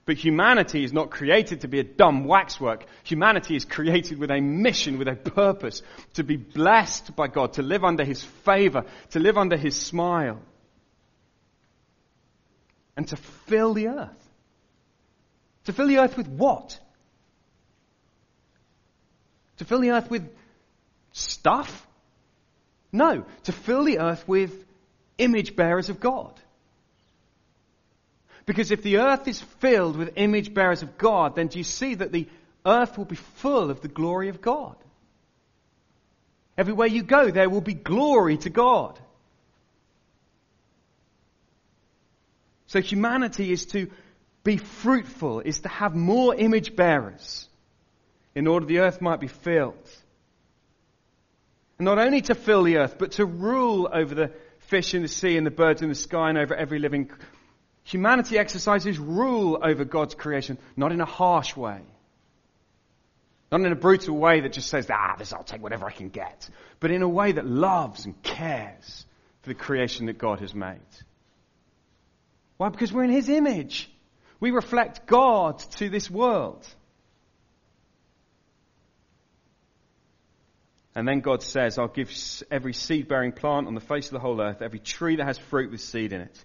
But 0.04 0.16
humanity 0.16 0.84
is 0.84 0.92
not 0.92 1.10
created 1.10 1.62
to 1.62 1.68
be 1.68 1.80
a 1.80 1.84
dumb 1.84 2.24
waxwork. 2.24 2.86
Humanity 3.02 3.56
is 3.56 3.64
created 3.64 4.18
with 4.18 4.30
a 4.30 4.40
mission, 4.40 4.98
with 4.98 5.08
a 5.08 5.16
purpose, 5.16 5.82
to 6.14 6.22
be 6.22 6.36
blessed 6.36 7.16
by 7.16 7.26
God, 7.26 7.54
to 7.54 7.62
live 7.62 7.82
under 7.82 8.04
His 8.04 8.22
favor, 8.22 8.84
to 9.10 9.18
live 9.18 9.36
under 9.36 9.56
His 9.56 9.74
smile, 9.74 10.40
and 12.96 13.08
to 13.08 13.16
fill 13.16 13.74
the 13.74 13.88
earth. 13.88 14.28
To 15.64 15.72
fill 15.72 15.88
the 15.88 15.98
earth 15.98 16.16
with 16.16 16.28
what? 16.28 16.78
To 19.56 19.64
fill 19.64 19.80
the 19.80 19.90
earth 19.90 20.08
with 20.08 20.30
stuff? 21.10 21.85
No, 22.92 23.24
to 23.44 23.52
fill 23.52 23.84
the 23.84 23.98
earth 23.98 24.26
with 24.26 24.64
image 25.18 25.56
bearers 25.56 25.88
of 25.88 26.00
God. 26.00 26.32
Because 28.46 28.70
if 28.70 28.82
the 28.82 28.98
earth 28.98 29.26
is 29.26 29.40
filled 29.40 29.96
with 29.96 30.12
image 30.16 30.54
bearers 30.54 30.82
of 30.82 30.96
God, 30.96 31.34
then 31.34 31.48
do 31.48 31.58
you 31.58 31.64
see 31.64 31.94
that 31.96 32.12
the 32.12 32.28
earth 32.64 32.96
will 32.96 33.04
be 33.04 33.16
full 33.16 33.70
of 33.70 33.80
the 33.80 33.88
glory 33.88 34.28
of 34.28 34.40
God? 34.40 34.76
Everywhere 36.56 36.86
you 36.86 37.02
go, 37.02 37.30
there 37.30 37.50
will 37.50 37.60
be 37.60 37.74
glory 37.74 38.38
to 38.38 38.50
God. 38.50 38.98
So 42.68 42.80
humanity 42.80 43.52
is 43.52 43.66
to 43.66 43.90
be 44.42 44.56
fruitful, 44.56 45.40
is 45.40 45.60
to 45.60 45.68
have 45.68 45.94
more 45.94 46.34
image 46.34 46.76
bearers 46.76 47.48
in 48.34 48.46
order 48.46 48.66
the 48.66 48.78
earth 48.78 49.00
might 49.00 49.20
be 49.20 49.28
filled. 49.28 49.88
Not 51.78 51.98
only 51.98 52.22
to 52.22 52.34
fill 52.34 52.62
the 52.62 52.78
earth, 52.78 52.96
but 52.98 53.12
to 53.12 53.26
rule 53.26 53.88
over 53.92 54.14
the 54.14 54.32
fish 54.60 54.94
in 54.94 55.02
the 55.02 55.08
sea 55.08 55.36
and 55.36 55.46
the 55.46 55.50
birds 55.50 55.82
in 55.82 55.88
the 55.88 55.94
sky 55.94 56.30
and 56.30 56.38
over 56.38 56.54
every 56.54 56.78
living 56.78 57.10
Humanity 57.86 58.36
exercises 58.36 58.98
rule 58.98 59.60
over 59.62 59.84
God's 59.84 60.16
creation, 60.16 60.58
not 60.76 60.90
in 60.90 61.00
a 61.00 61.04
harsh 61.04 61.56
way. 61.56 61.80
Not 63.52 63.60
in 63.60 63.70
a 63.70 63.76
brutal 63.76 64.16
way 64.16 64.40
that 64.40 64.52
just 64.52 64.68
says, 64.68 64.88
ah, 64.90 65.14
this 65.16 65.32
I'll 65.32 65.44
take 65.44 65.62
whatever 65.62 65.86
I 65.86 65.92
can 65.92 66.08
get. 66.08 66.50
But 66.80 66.90
in 66.90 67.02
a 67.02 67.08
way 67.08 67.30
that 67.30 67.46
loves 67.46 68.04
and 68.04 68.20
cares 68.24 69.06
for 69.42 69.50
the 69.50 69.54
creation 69.54 70.06
that 70.06 70.18
God 70.18 70.40
has 70.40 70.52
made. 70.52 70.80
Why? 72.56 72.70
Because 72.70 72.92
we're 72.92 73.04
in 73.04 73.10
His 73.10 73.28
image. 73.28 73.88
We 74.40 74.50
reflect 74.50 75.06
God 75.06 75.60
to 75.76 75.88
this 75.88 76.10
world. 76.10 76.66
And 80.96 81.06
then 81.06 81.20
God 81.20 81.42
says, 81.42 81.78
I'll 81.78 81.88
give 81.88 82.10
every 82.50 82.72
seed 82.72 83.06
bearing 83.06 83.32
plant 83.32 83.66
on 83.66 83.74
the 83.74 83.82
face 83.82 84.06
of 84.06 84.12
the 84.12 84.18
whole 84.18 84.40
earth, 84.40 84.62
every 84.62 84.78
tree 84.78 85.16
that 85.16 85.26
has 85.26 85.36
fruit 85.36 85.70
with 85.70 85.82
seed 85.82 86.14
in 86.14 86.22
it. 86.22 86.44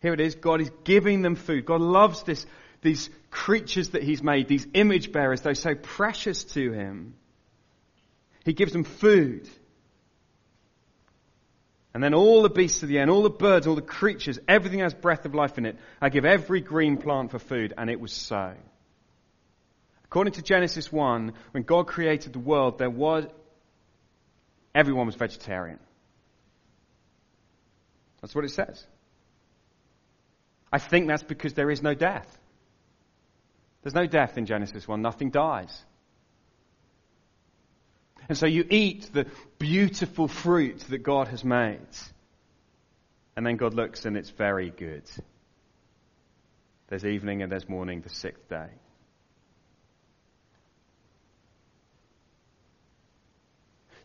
Here 0.00 0.14
it 0.14 0.20
is. 0.20 0.36
God 0.36 0.60
is 0.60 0.70
giving 0.84 1.20
them 1.20 1.34
food. 1.34 1.66
God 1.66 1.80
loves 1.80 2.22
this, 2.22 2.46
these 2.80 3.10
creatures 3.32 3.88
that 3.90 4.04
He's 4.04 4.22
made, 4.22 4.46
these 4.46 4.68
image 4.72 5.10
bearers. 5.10 5.40
They're 5.40 5.56
so 5.56 5.74
precious 5.74 6.44
to 6.44 6.70
Him. 6.70 7.14
He 8.44 8.52
gives 8.52 8.72
them 8.72 8.84
food. 8.84 9.48
And 11.92 12.00
then 12.00 12.14
all 12.14 12.42
the 12.42 12.50
beasts 12.50 12.84
of 12.84 12.88
the 12.88 12.98
air, 12.98 13.10
all 13.10 13.24
the 13.24 13.30
birds, 13.30 13.66
all 13.66 13.74
the 13.74 13.82
creatures, 13.82 14.38
everything 14.46 14.78
has 14.78 14.94
breath 14.94 15.24
of 15.24 15.34
life 15.34 15.58
in 15.58 15.66
it. 15.66 15.76
I 16.00 16.08
give 16.08 16.24
every 16.24 16.60
green 16.60 16.98
plant 16.98 17.32
for 17.32 17.40
food, 17.40 17.74
and 17.76 17.90
it 17.90 17.98
was 17.98 18.12
so. 18.12 18.54
According 20.04 20.34
to 20.34 20.42
Genesis 20.42 20.92
1, 20.92 21.32
when 21.50 21.64
God 21.64 21.88
created 21.88 22.32
the 22.32 22.38
world, 22.38 22.78
there 22.78 22.88
was, 22.88 23.26
everyone 24.74 25.06
was 25.06 25.14
vegetarian. 25.14 25.78
That's 28.20 28.34
what 28.34 28.44
it 28.44 28.50
says. 28.50 28.84
I 30.72 30.78
think 30.78 31.08
that's 31.08 31.22
because 31.22 31.54
there 31.54 31.70
is 31.70 31.82
no 31.82 31.94
death. 31.94 32.38
There's 33.82 33.94
no 33.94 34.06
death 34.06 34.36
in 34.36 34.46
Genesis 34.46 34.86
1. 34.86 35.00
Nothing 35.00 35.30
dies. 35.30 35.84
And 38.28 38.36
so 38.36 38.46
you 38.46 38.66
eat 38.68 39.10
the 39.12 39.26
beautiful 39.58 40.28
fruit 40.28 40.80
that 40.90 40.98
God 40.98 41.28
has 41.28 41.44
made. 41.44 41.78
And 43.36 43.46
then 43.46 43.56
God 43.56 43.72
looks 43.72 44.04
and 44.04 44.16
it's 44.16 44.30
very 44.30 44.70
good. 44.70 45.04
There's 46.88 47.04
evening 47.04 47.42
and 47.42 47.50
there's 47.50 47.68
morning, 47.68 48.00
the 48.00 48.10
sixth 48.10 48.48
day. 48.48 48.68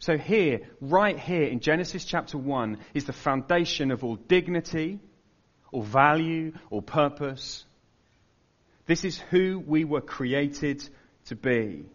So 0.04 0.18
here, 0.18 0.60
right 0.82 1.18
here 1.18 1.44
in 1.44 1.62
Genesis 1.62 2.04
chapter 2.04 2.38
1, 2.38 2.78
is 2.94 3.06
the 3.06 3.14
foundation 3.14 3.90
of 3.90 4.04
all 4.04 4.18
dignity 4.18 5.00
or 5.72 5.82
value 5.82 6.52
or 6.70 6.82
purpose. 6.82 7.64
This 8.86 9.06
is 9.06 9.18
who 9.18 9.64
we 9.66 9.86
were 9.86 10.02
created 10.02 10.84
to 11.28 11.38
be. 11.38 11.86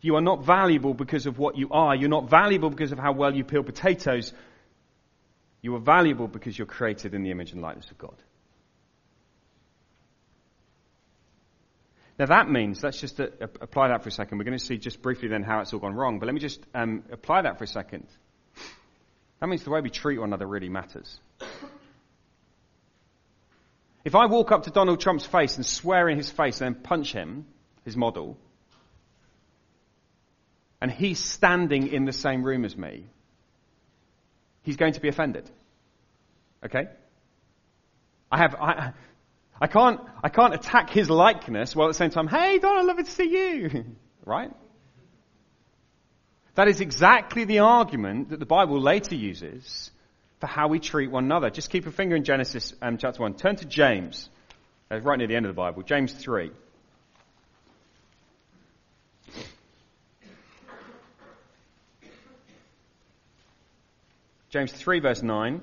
You 0.00 0.16
are 0.16 0.20
not 0.20 0.44
valuable 0.44 0.94
because 0.94 1.26
of 1.26 1.38
what 1.38 1.56
you 1.56 1.68
are. 1.70 1.94
You're 1.94 2.08
not 2.08 2.28
valuable 2.28 2.70
because 2.70 2.90
of 2.90 2.98
how 2.98 3.12
well 3.12 3.32
you 3.32 3.44
peel 3.44 3.62
potatoes. 3.62 4.32
You 5.62 5.76
are 5.76 5.80
valuable 5.80 6.26
because 6.26 6.58
you're 6.58 6.66
created 6.66 7.14
in 7.14 7.22
the 7.22 7.30
image 7.30 7.52
and 7.52 7.62
likeness 7.62 7.88
of 7.92 7.98
God. 7.98 8.16
Now 12.18 12.26
that 12.26 12.48
means, 12.48 12.82
let's 12.82 13.00
just 13.00 13.20
uh, 13.20 13.26
apply 13.40 13.88
that 13.88 14.02
for 14.02 14.08
a 14.08 14.12
second. 14.12 14.38
We're 14.38 14.44
going 14.44 14.58
to 14.58 14.64
see 14.64 14.78
just 14.78 15.02
briefly 15.02 15.28
then 15.28 15.42
how 15.42 15.60
it's 15.60 15.72
all 15.72 15.80
gone 15.80 15.94
wrong, 15.94 16.18
but 16.18 16.26
let 16.26 16.34
me 16.34 16.40
just 16.40 16.60
um, 16.74 17.04
apply 17.12 17.42
that 17.42 17.58
for 17.58 17.64
a 17.64 17.68
second. 17.68 18.06
That 19.40 19.48
means 19.48 19.64
the 19.64 19.70
way 19.70 19.82
we 19.82 19.90
treat 19.90 20.18
one 20.18 20.30
another 20.30 20.46
really 20.46 20.70
matters. 20.70 21.18
If 24.04 24.14
I 24.14 24.26
walk 24.26 24.52
up 24.52 24.62
to 24.62 24.70
Donald 24.70 25.00
Trump's 25.00 25.26
face 25.26 25.56
and 25.56 25.66
swear 25.66 26.08
in 26.08 26.16
his 26.16 26.30
face 26.30 26.60
and 26.60 26.76
then 26.76 26.82
punch 26.82 27.12
him, 27.12 27.44
his 27.84 27.96
model, 27.96 28.38
and 30.80 30.90
he's 30.90 31.18
standing 31.18 31.88
in 31.88 32.04
the 32.04 32.12
same 32.12 32.42
room 32.44 32.64
as 32.64 32.76
me, 32.76 33.06
he's 34.62 34.76
going 34.76 34.94
to 34.94 35.00
be 35.00 35.08
offended. 35.08 35.50
Okay? 36.64 36.88
I 38.30 38.38
have, 38.38 38.54
I, 38.54 38.92
I 39.60 39.66
can't, 39.66 40.00
I 40.22 40.28
can't 40.28 40.54
attack 40.54 40.90
his 40.90 41.08
likeness 41.08 41.74
while 41.74 41.88
at 41.88 41.90
the 41.90 41.94
same 41.94 42.10
time, 42.10 42.28
hey 42.28 42.58
Donald, 42.58 42.86
love 42.86 42.98
to 42.98 43.10
see 43.10 43.30
you. 43.30 43.84
right? 44.24 44.50
That 46.54 46.68
is 46.68 46.80
exactly 46.80 47.44
the 47.44 47.60
argument 47.60 48.30
that 48.30 48.40
the 48.40 48.46
Bible 48.46 48.80
later 48.80 49.14
uses 49.14 49.90
for 50.40 50.46
how 50.46 50.68
we 50.68 50.78
treat 50.78 51.10
one 51.10 51.24
another. 51.24 51.50
Just 51.50 51.70
keep 51.70 51.86
a 51.86 51.92
finger 51.92 52.16
in 52.16 52.24
Genesis 52.24 52.74
um, 52.82 52.98
chapter 52.98 53.22
1. 53.22 53.34
Turn 53.34 53.56
to 53.56 53.64
James. 53.66 54.28
Uh, 54.90 55.00
right 55.00 55.18
near 55.18 55.26
the 55.26 55.36
end 55.36 55.46
of 55.46 55.50
the 55.54 55.56
Bible. 55.56 55.82
James 55.82 56.12
3. 56.12 56.50
James 64.48 64.72
3 64.72 65.00
verse 65.00 65.22
9. 65.22 65.60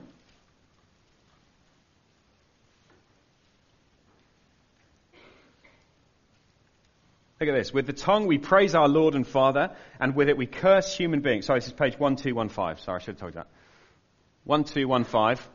Look 7.43 7.53
at 7.53 7.57
this. 7.57 7.73
With 7.73 7.87
the 7.87 7.91
tongue 7.91 8.25
we 8.25 8.37
praise 8.37 8.73
our 8.73 8.87
Lord 8.87 9.15
and 9.15 9.27
Father, 9.27 9.75
and 9.99 10.15
with 10.15 10.29
it 10.29 10.37
we 10.37 10.45
curse 10.45 10.95
human 10.95 11.19
beings. 11.19 11.45
Sorry, 11.45 11.59
this 11.59 11.67
is 11.67 11.73
page 11.73 11.99
1215. 11.99 12.81
Sorry, 12.85 12.95
I 12.95 12.99
should 12.99 13.15
have 13.15 13.19
told 13.19 13.33
you 13.33 13.41
that. 13.41 13.47
1215. 14.45 15.45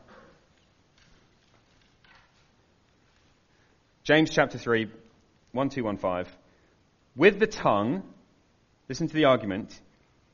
James 4.03 4.29
chapter 4.29 4.59
3, 4.59 4.91
1215. 5.53 6.31
With 7.15 7.39
the 7.39 7.47
tongue, 7.47 8.03
listen 8.87 9.07
to 9.07 9.15
the 9.15 9.25
argument, 9.25 9.81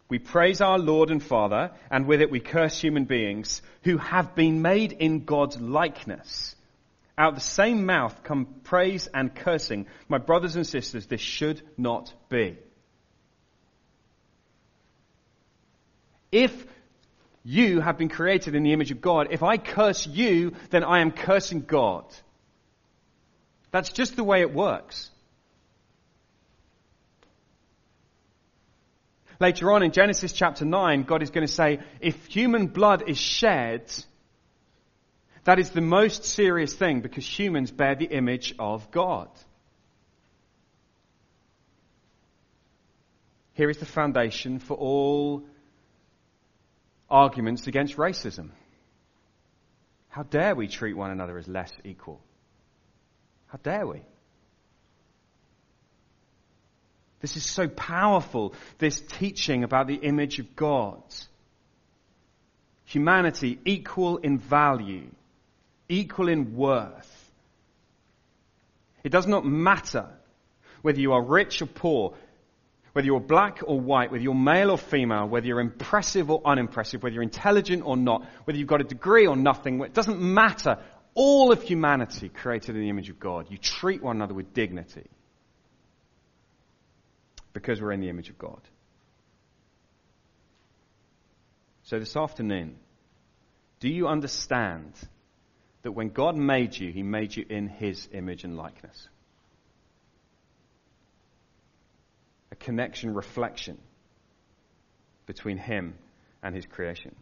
we 0.10 0.20
praise 0.20 0.60
our 0.60 0.78
Lord 0.78 1.10
and 1.10 1.24
Father, 1.24 1.72
and 1.90 2.06
with 2.06 2.20
it 2.20 2.30
we 2.30 2.42
curse 2.42 2.78
human 2.82 3.06
beings 3.06 3.62
who 3.84 3.98
have 3.98 4.36
been 4.36 4.62
made 4.62 4.92
in 4.92 5.24
God's 5.24 5.58
likeness. 5.58 6.54
Out 7.18 7.30
of 7.30 7.36
the 7.36 7.42
same 7.42 7.86
mouth 7.86 8.24
come 8.24 8.46
praise 8.64 9.08
and 9.08 9.34
cursing. 9.34 9.88
My 10.10 10.18
brothers 10.18 10.56
and 10.56 10.68
sisters, 10.68 11.06
this 11.08 11.22
should 11.22 11.62
not 11.78 12.14
be. 12.30 12.58
If 16.32 16.66
you 17.44 17.80
have 17.80 17.98
been 17.98 18.10
created 18.10 18.56
in 18.56 18.64
the 18.64 18.74
image 18.74 18.92
of 18.92 19.00
God, 19.00 19.28
if 19.32 19.44
I 19.44 19.58
curse 19.58 20.06
you, 20.06 20.54
then 20.72 20.84
I 20.84 21.00
am 21.00 21.12
cursing 21.12 21.62
God. 21.62 22.06
That's 23.72 23.92
just 23.92 24.16
the 24.16 24.24
way 24.24 24.42
it 24.42 24.54
works. 24.54 25.10
Later 29.40 29.72
on 29.72 29.84
in 29.84 29.92
Genesis 29.92 30.32
chapter 30.32 30.66
9, 30.66 31.04
God 31.04 31.22
is 31.22 31.30
going 31.30 31.46
to 31.46 31.52
say, 31.52 31.80
if 32.00 32.26
human 32.26 32.68
blood 32.68 33.04
is 33.08 33.18
shed, 33.18 33.92
that 35.46 35.60
is 35.60 35.70
the 35.70 35.82
most 35.82 36.26
serious 36.26 36.74
thing 36.74 37.02
because 37.02 37.26
humans 37.26 37.72
bear 37.72 37.96
the 37.96 38.06
image 38.06 38.54
of 38.60 38.92
God. 38.92 39.30
Here 43.54 43.70
is 43.70 43.78
the 43.78 43.86
foundation 43.86 44.60
for 44.60 44.76
all 44.76 45.44
arguments 47.10 47.68
against 47.68 47.96
racism. 47.96 48.50
How 50.10 50.24
dare 50.24 50.56
we 50.56 50.68
treat 50.68 50.94
one 50.94 51.12
another 51.12 51.38
as 51.38 51.48
less 51.48 51.72
equal? 51.84 52.20
How 53.48 53.60
dare 53.62 53.88
we? 53.88 54.02
This 57.22 57.38
is 57.38 57.46
so 57.46 57.68
powerful, 57.68 58.54
this 58.78 59.02
teaching 59.02 59.64
about 59.64 59.88
the 59.88 59.96
image 59.96 60.40
of 60.40 60.56
God. 60.56 61.02
Humanity 62.86 63.60
equal 63.66 64.18
in 64.18 64.38
value, 64.38 65.08
equal 65.90 66.30
in 66.30 66.56
worth. 66.56 67.12
It 69.04 69.12
does 69.12 69.28
not 69.28 69.46
matter 69.46 70.08
whether 70.82 71.00
you 71.00 71.14
are 71.14 71.24
rich 71.24 71.62
or 71.62 71.68
poor, 71.68 72.16
whether 72.94 73.06
you're 73.06 73.20
black 73.20 73.60
or 73.66 73.80
white, 73.80 74.12
whether 74.12 74.24
you're 74.24 74.34
male 74.34 74.72
or 74.72 74.78
female, 74.78 75.28
whether 75.28 75.46
you're 75.46 75.60
impressive 75.60 76.32
or 76.32 76.42
unimpressive, 76.46 77.04
whether 77.04 77.14
you're 77.14 77.24
intelligent 77.24 77.84
or 77.86 77.98
not, 77.98 78.26
whether 78.46 78.58
you've 78.58 78.68
got 78.68 78.82
a 78.82 78.86
degree 78.86 79.28
or 79.28 79.36
nothing, 79.36 79.82
it 79.82 79.94
doesn't 79.94 80.20
matter. 80.20 80.78
All 81.14 81.52
of 81.52 81.62
humanity 81.62 82.30
created 82.30 82.76
in 82.76 82.82
the 82.82 82.90
image 82.90 83.10
of 83.10 83.20
God. 83.20 83.48
You 83.50 83.58
treat 83.58 84.02
one 84.02 84.16
another 84.16 84.34
with 84.34 84.54
dignity 84.54 85.08
because 87.52 87.82
we're 87.82 87.92
in 87.92 88.02
the 88.02 88.10
image 88.10 88.30
of 88.30 88.38
God. 88.38 88.62
So 91.84 92.00
this 92.00 92.16
afternoon, 92.16 92.78
do 93.80 93.90
you 93.90 94.08
understand 94.08 94.94
that 95.86 95.92
when 95.92 96.10
God 96.10 96.36
made 96.36 96.76
you, 96.76 96.92
He 96.92 97.04
made 97.04 97.36
you 97.36 97.46
in 97.48 97.68
His 97.68 98.10
image 98.12 98.44
and 98.44 98.58
likeness? 98.58 99.08
A 102.52 102.56
connection, 102.56 103.14
reflection 103.14 103.78
between 105.28 105.58
Him 105.58 105.94
and 106.42 106.56
His 106.56 106.66
creation. 106.66 107.16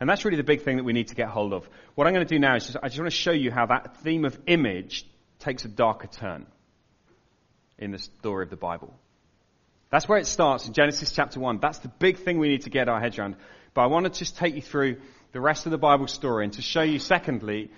And 0.00 0.08
that's 0.08 0.26
really 0.26 0.36
the 0.36 0.44
big 0.44 0.64
thing 0.64 0.76
that 0.76 0.84
we 0.84 0.92
need 0.92 1.08
to 1.08 1.14
get 1.14 1.28
hold 1.28 1.54
of. 1.54 1.66
What 1.94 2.06
I'm 2.06 2.12
going 2.12 2.26
to 2.26 2.34
do 2.34 2.38
now 2.38 2.56
is 2.56 2.66
just, 2.66 2.76
I 2.82 2.88
just 2.88 2.98
want 2.98 3.10
to 3.10 3.16
show 3.16 3.32
you 3.32 3.50
how 3.50 3.64
that 3.64 3.96
theme 4.02 4.26
of 4.26 4.38
image 4.46 5.06
takes 5.38 5.64
a 5.64 5.68
darker 5.68 6.08
turn 6.08 6.44
in 7.78 7.90
the 7.90 7.98
story 7.98 8.44
of 8.44 8.50
the 8.50 8.56
Bible. 8.56 8.92
That's 9.88 10.06
where 10.06 10.18
it 10.18 10.26
starts 10.26 10.66
in 10.66 10.74
Genesis 10.74 11.10
chapter 11.10 11.40
1. 11.40 11.58
That's 11.62 11.78
the 11.78 11.88
big 11.88 12.18
thing 12.18 12.38
we 12.38 12.50
need 12.50 12.64
to 12.64 12.70
get 12.70 12.90
our 12.90 13.00
heads 13.00 13.18
around. 13.18 13.36
But 13.72 13.84
I 13.84 13.86
want 13.86 14.04
to 14.04 14.18
just 14.18 14.36
take 14.36 14.54
you 14.54 14.60
through 14.60 14.98
the 15.32 15.40
rest 15.40 15.66
of 15.66 15.72
the 15.72 15.78
Bible 15.78 16.06
story 16.06 16.44
and 16.44 16.52
to 16.54 16.62
show 16.62 16.82
you, 16.82 16.98
secondly, 16.98 17.70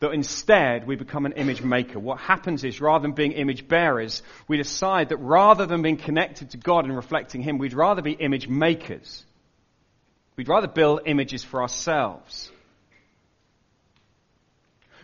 that 0.00 0.10
instead 0.10 0.86
we 0.86 0.94
become 0.94 1.26
an 1.26 1.32
image 1.32 1.62
maker. 1.62 1.98
What 1.98 2.20
happens 2.20 2.62
is 2.62 2.80
rather 2.80 3.02
than 3.02 3.12
being 3.12 3.32
image 3.32 3.66
bearers, 3.66 4.22
we 4.46 4.56
decide 4.56 5.08
that 5.08 5.16
rather 5.16 5.66
than 5.66 5.82
being 5.82 5.96
connected 5.96 6.50
to 6.50 6.56
God 6.56 6.84
and 6.84 6.94
reflecting 6.94 7.42
Him, 7.42 7.58
we'd 7.58 7.74
rather 7.74 8.02
be 8.02 8.12
image 8.12 8.48
makers. 8.48 9.24
We'd 10.36 10.48
rather 10.48 10.68
build 10.68 11.00
images 11.06 11.42
for 11.42 11.62
ourselves. 11.62 12.50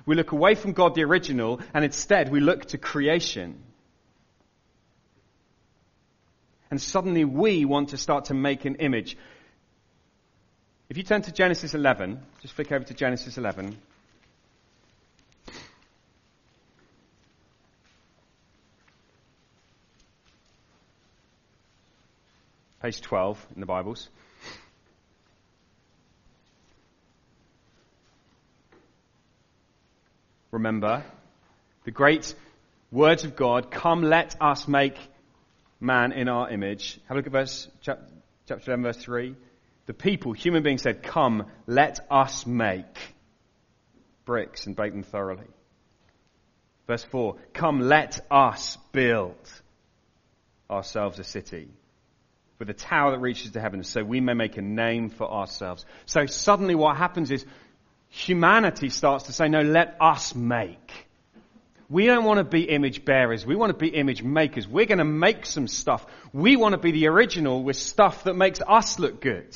We 0.06 0.14
look 0.14 0.32
away 0.32 0.54
from 0.54 0.72
God 0.72 0.94
the 0.94 1.02
original 1.02 1.60
and 1.72 1.84
instead 1.84 2.30
we 2.30 2.40
look 2.40 2.66
to 2.66 2.78
creation 2.78 3.58
and 6.74 6.80
suddenly 6.82 7.24
we 7.24 7.64
want 7.64 7.90
to 7.90 7.96
start 7.96 8.24
to 8.26 8.34
make 8.34 8.64
an 8.64 8.74
image. 8.76 9.16
If 10.94 10.98
you 10.98 11.02
turn 11.02 11.22
to 11.22 11.32
Genesis 11.32 11.74
11, 11.74 12.20
just 12.40 12.54
flick 12.54 12.70
over 12.70 12.84
to 12.84 12.94
Genesis 12.94 13.36
11. 13.36 13.76
Page 22.80 23.00
12 23.00 23.44
in 23.56 23.60
the 23.60 23.66
Bibles. 23.66 24.08
Remember 30.52 31.02
the 31.82 31.90
great 31.90 32.32
words 32.92 33.24
of 33.24 33.34
God, 33.34 33.72
come 33.72 34.02
let 34.02 34.40
us 34.40 34.68
make 34.68 34.96
man 35.80 36.12
in 36.12 36.28
our 36.28 36.48
image. 36.50 37.00
Have 37.08 37.16
a 37.16 37.18
look 37.18 37.26
at 37.26 37.32
verse, 37.32 37.66
chapter 37.80 38.06
11, 38.48 38.84
verse 38.84 38.98
3. 38.98 39.34
The 39.86 39.94
people, 39.94 40.32
human 40.32 40.62
beings 40.62 40.82
said, 40.82 41.02
Come, 41.02 41.46
let 41.66 42.00
us 42.10 42.46
make 42.46 43.14
bricks 44.24 44.66
and 44.66 44.74
bake 44.74 44.92
them 44.92 45.02
thoroughly. 45.02 45.46
Verse 46.86 47.04
4. 47.04 47.36
Come, 47.52 47.80
let 47.80 48.24
us 48.30 48.78
build 48.92 49.36
ourselves 50.70 51.18
a 51.18 51.24
city 51.24 51.68
with 52.58 52.70
a 52.70 52.74
tower 52.74 53.10
that 53.10 53.18
reaches 53.18 53.50
to 53.52 53.60
heaven 53.60 53.82
so 53.82 54.02
we 54.02 54.20
may 54.20 54.34
make 54.34 54.56
a 54.56 54.62
name 54.62 55.10
for 55.10 55.30
ourselves. 55.30 55.84
So 56.06 56.26
suddenly 56.26 56.74
what 56.74 56.96
happens 56.96 57.30
is 57.30 57.44
humanity 58.08 58.88
starts 58.88 59.24
to 59.24 59.32
say, 59.32 59.48
no, 59.48 59.60
let 59.60 59.96
us 60.00 60.34
make. 60.34 60.92
We 61.90 62.06
don't 62.06 62.24
want 62.24 62.38
to 62.38 62.44
be 62.44 62.62
image 62.62 63.04
bearers. 63.04 63.44
We 63.44 63.56
want 63.56 63.70
to 63.70 63.78
be 63.78 63.88
image 63.88 64.22
makers. 64.22 64.66
We're 64.66 64.86
going 64.86 64.98
to 64.98 65.04
make 65.04 65.44
some 65.46 65.68
stuff. 65.68 66.06
We 66.32 66.56
want 66.56 66.72
to 66.72 66.78
be 66.78 66.92
the 66.92 67.08
original 67.08 67.62
with 67.62 67.76
stuff 67.76 68.24
that 68.24 68.34
makes 68.34 68.60
us 68.66 68.98
look 68.98 69.20
good. 69.20 69.54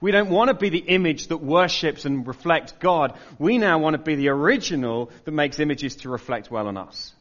We 0.00 0.12
don't 0.12 0.30
want 0.30 0.48
to 0.48 0.54
be 0.54 0.70
the 0.70 0.78
image 0.78 1.28
that 1.28 1.38
worships 1.38 2.06
and 2.06 2.26
reflects 2.26 2.72
God. 2.72 3.18
We 3.38 3.58
now 3.58 3.78
want 3.78 3.94
to 3.94 4.02
be 4.02 4.14
the 4.14 4.28
original 4.28 5.10
that 5.24 5.32
makes 5.32 5.58
images 5.58 5.96
to 5.96 6.08
reflect 6.08 6.50
well 6.50 6.68
on 6.68 6.78
us. 6.78 7.12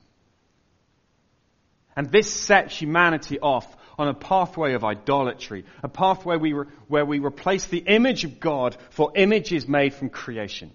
And 1.96 2.10
this 2.10 2.32
sets 2.32 2.78
humanity 2.78 3.40
off 3.40 3.68
on 3.98 4.08
a 4.08 4.14
pathway 4.14 4.74
of 4.74 4.86
idolatry, 4.86 5.66
a 5.84 5.90
pathway 5.90 6.38
we 6.38 6.54
re- 6.54 6.68
where 6.88 7.06
we 7.06 7.20
replace 7.20 7.66
the 7.66 7.80
image 7.80 8.24
of 8.24 8.40
God 8.40 8.78
for 8.92 9.12
images 9.16 9.68
made 9.68 9.94
from 9.94 10.10
creation. 10.10 10.72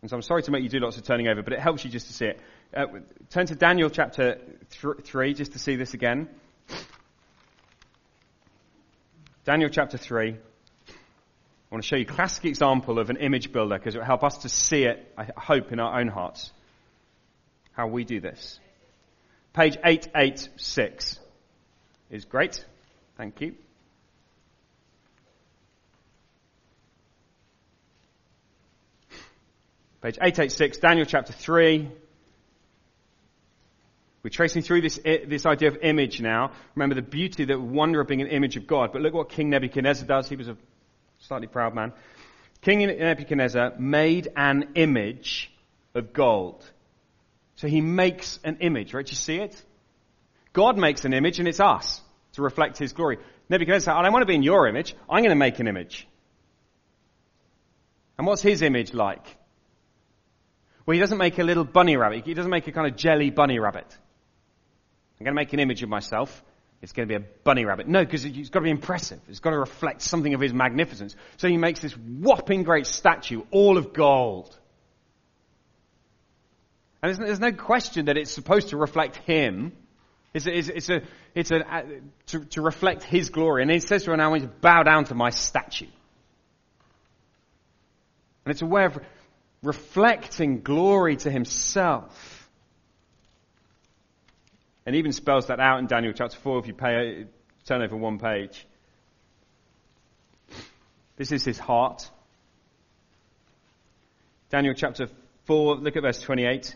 And 0.00 0.10
so 0.10 0.16
I'm 0.16 0.22
sorry 0.22 0.44
to 0.44 0.50
make 0.52 0.62
you 0.62 0.68
do 0.68 0.78
lots 0.78 0.96
of 0.96 1.02
turning 1.02 1.26
over, 1.26 1.42
but 1.42 1.54
it 1.54 1.58
helps 1.58 1.84
you 1.84 1.90
just 1.90 2.06
to 2.06 2.12
see 2.12 2.26
it. 2.26 2.40
Uh, 2.72 2.86
turn 3.30 3.46
to 3.46 3.56
Daniel 3.56 3.90
chapter 3.90 4.38
th- 4.70 4.96
3 5.02 5.34
just 5.34 5.52
to 5.52 5.58
see 5.58 5.74
this 5.74 5.94
again. 5.94 6.28
Daniel 9.44 9.68
chapter 9.68 9.98
3. 9.98 10.30
I 10.30 10.92
want 11.70 11.84
to 11.84 11.86
show 11.86 11.96
you 11.96 12.04
a 12.04 12.06
classic 12.06 12.46
example 12.46 12.98
of 12.98 13.10
an 13.10 13.18
image 13.18 13.52
builder 13.52 13.76
because 13.76 13.94
it 13.94 13.98
will 13.98 14.06
help 14.06 14.24
us 14.24 14.38
to 14.38 14.48
see 14.48 14.84
it, 14.84 15.12
I 15.18 15.28
hope, 15.36 15.70
in 15.70 15.80
our 15.80 16.00
own 16.00 16.08
hearts. 16.08 16.50
How 17.72 17.86
we 17.86 18.04
do 18.04 18.20
this. 18.20 18.58
Page 19.52 19.76
886 19.84 21.18
is 22.10 22.24
great. 22.24 22.64
Thank 23.18 23.42
you. 23.42 23.54
Page 30.00 30.16
886, 30.22 30.78
Daniel 30.78 31.04
chapter 31.04 31.34
3. 31.34 31.90
We're 34.24 34.30
tracing 34.30 34.62
through 34.62 34.80
this, 34.80 34.98
this 35.04 35.44
idea 35.44 35.68
of 35.68 35.76
image 35.82 36.22
now. 36.22 36.52
Remember 36.74 36.94
the 36.94 37.02
beauty, 37.02 37.44
the 37.44 37.60
wonder 37.60 38.00
of 38.00 38.08
being 38.08 38.22
an 38.22 38.28
image 38.28 38.56
of 38.56 38.66
God. 38.66 38.90
But 38.90 39.02
look 39.02 39.12
what 39.12 39.28
King 39.28 39.50
Nebuchadnezzar 39.50 40.08
does. 40.08 40.30
He 40.30 40.36
was 40.36 40.48
a 40.48 40.56
slightly 41.18 41.46
proud 41.46 41.74
man. 41.74 41.92
King 42.62 42.86
Nebuchadnezzar 42.86 43.74
made 43.78 44.28
an 44.34 44.70
image 44.76 45.52
of 45.94 46.14
gold. 46.14 46.64
So 47.56 47.68
he 47.68 47.82
makes 47.82 48.40
an 48.44 48.56
image, 48.60 48.94
right? 48.94 49.04
Do 49.04 49.10
you 49.10 49.16
see 49.16 49.36
it? 49.36 49.62
God 50.54 50.78
makes 50.78 51.04
an 51.04 51.12
image 51.12 51.38
and 51.38 51.46
it's 51.46 51.60
us 51.60 52.00
to 52.32 52.42
reflect 52.42 52.78
his 52.78 52.94
glory. 52.94 53.18
Nebuchadnezzar 53.50 53.94
I 53.94 54.02
don't 54.02 54.12
want 54.14 54.22
to 54.22 54.26
be 54.26 54.36
in 54.36 54.42
your 54.42 54.66
image. 54.66 54.96
I'm 55.02 55.18
going 55.18 55.28
to 55.28 55.36
make 55.36 55.58
an 55.58 55.68
image. 55.68 56.08
And 58.16 58.26
what's 58.26 58.40
his 58.40 58.62
image 58.62 58.94
like? 58.94 59.36
Well, 60.86 60.94
he 60.94 61.00
doesn't 61.00 61.18
make 61.18 61.38
a 61.38 61.44
little 61.44 61.64
bunny 61.64 61.98
rabbit. 61.98 62.24
He 62.24 62.32
doesn't 62.32 62.50
make 62.50 62.66
a 62.68 62.72
kind 62.72 62.86
of 62.86 62.96
jelly 62.96 63.28
bunny 63.28 63.58
rabbit. 63.58 63.98
I'm 65.18 65.24
going 65.24 65.34
to 65.34 65.40
make 65.40 65.52
an 65.52 65.60
image 65.60 65.82
of 65.82 65.88
myself. 65.88 66.42
It's 66.82 66.92
going 66.92 67.08
to 67.08 67.18
be 67.18 67.24
a 67.24 67.26
bunny 67.44 67.64
rabbit. 67.64 67.88
No, 67.88 68.04
because 68.04 68.24
it's 68.24 68.50
got 68.50 68.60
to 68.60 68.64
be 68.64 68.70
impressive. 68.70 69.20
It's 69.28 69.40
got 69.40 69.50
to 69.50 69.58
reflect 69.58 70.02
something 70.02 70.34
of 70.34 70.40
his 70.40 70.52
magnificence. 70.52 71.16
So 71.38 71.48
he 71.48 71.56
makes 71.56 71.80
this 71.80 71.96
whopping 71.96 72.62
great 72.62 72.86
statue, 72.86 73.42
all 73.50 73.78
of 73.78 73.94
gold. 73.94 74.54
And 77.02 77.16
there's, 77.16 77.40
no 77.40 77.52
question 77.52 78.06
that 78.06 78.16
it's 78.16 78.30
supposed 78.30 78.70
to 78.70 78.76
reflect 78.76 79.16
him. 79.16 79.72
It's, 80.32 80.46
it's 80.46 80.88
a, 80.88 81.02
it's 81.34 81.50
a, 81.50 81.56
uh, 81.56 81.82
to, 82.28 82.44
to 82.46 82.62
reflect 82.62 83.02
his 83.02 83.30
glory. 83.30 83.62
And 83.62 83.70
he 83.70 83.80
says 83.80 84.04
to 84.04 84.10
her, 84.10 84.16
now 84.16 84.26
I 84.26 84.28
want 84.28 84.42
you 84.42 84.48
to 84.48 84.54
bow 84.54 84.82
down 84.82 85.04
to 85.04 85.14
my 85.14 85.30
statue. 85.30 85.86
And 88.44 88.52
it's 88.52 88.62
a 88.62 88.66
way 88.66 88.84
of 88.84 88.98
reflecting 89.62 90.60
glory 90.60 91.16
to 91.16 91.30
himself. 91.30 92.33
And 94.86 94.96
even 94.96 95.12
spells 95.12 95.46
that 95.46 95.60
out 95.60 95.78
in 95.78 95.86
Daniel 95.86 96.12
chapter 96.12 96.36
4 96.36 96.58
if 96.58 96.66
you 96.66 96.74
pay, 96.74 97.26
turn 97.64 97.82
over 97.82 97.96
one 97.96 98.18
page. 98.18 98.66
This 101.16 101.32
is 101.32 101.44
his 101.44 101.58
heart. 101.58 102.08
Daniel 104.50 104.74
chapter 104.74 105.08
4, 105.46 105.76
look 105.76 105.96
at 105.96 106.02
verse 106.02 106.20
28. 106.20 106.74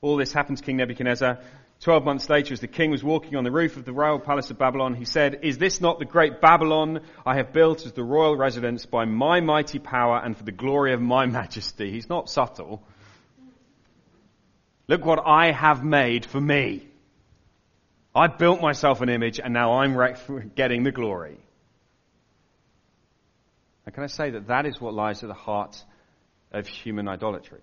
All 0.00 0.16
this 0.16 0.32
happened 0.32 0.58
to 0.58 0.64
King 0.64 0.78
Nebuchadnezzar. 0.78 1.38
Twelve 1.80 2.04
months 2.04 2.28
later, 2.28 2.52
as 2.52 2.60
the 2.60 2.68
king 2.68 2.90
was 2.90 3.02
walking 3.02 3.36
on 3.36 3.44
the 3.44 3.50
roof 3.50 3.78
of 3.78 3.86
the 3.86 3.92
royal 3.92 4.18
palace 4.18 4.50
of 4.50 4.58
Babylon, 4.58 4.94
he 4.94 5.06
said, 5.06 5.40
Is 5.42 5.56
this 5.56 5.80
not 5.80 5.98
the 5.98 6.04
great 6.04 6.42
Babylon 6.42 7.00
I 7.24 7.36
have 7.36 7.54
built 7.54 7.86
as 7.86 7.92
the 7.92 8.04
royal 8.04 8.36
residence 8.36 8.84
by 8.84 9.06
my 9.06 9.40
mighty 9.40 9.78
power 9.78 10.20
and 10.22 10.36
for 10.36 10.44
the 10.44 10.52
glory 10.52 10.92
of 10.92 11.00
my 11.00 11.24
majesty? 11.40 11.90
He's 11.90 12.10
not 12.10 12.28
subtle. 12.28 12.82
Look 14.90 15.04
what 15.04 15.20
I 15.24 15.52
have 15.52 15.84
made 15.84 16.26
for 16.26 16.40
me. 16.40 16.84
I 18.12 18.26
built 18.26 18.60
myself 18.60 19.00
an 19.02 19.08
image 19.08 19.38
and 19.38 19.54
now 19.54 19.74
I'm 19.74 19.96
getting 20.56 20.82
the 20.82 20.90
glory. 20.90 21.38
And 23.86 23.94
can 23.94 24.02
I 24.02 24.08
say 24.08 24.30
that 24.30 24.48
that 24.48 24.66
is 24.66 24.80
what 24.80 24.92
lies 24.92 25.22
at 25.22 25.28
the 25.28 25.34
heart 25.34 25.82
of 26.50 26.66
human 26.66 27.08
idolatry? 27.08 27.60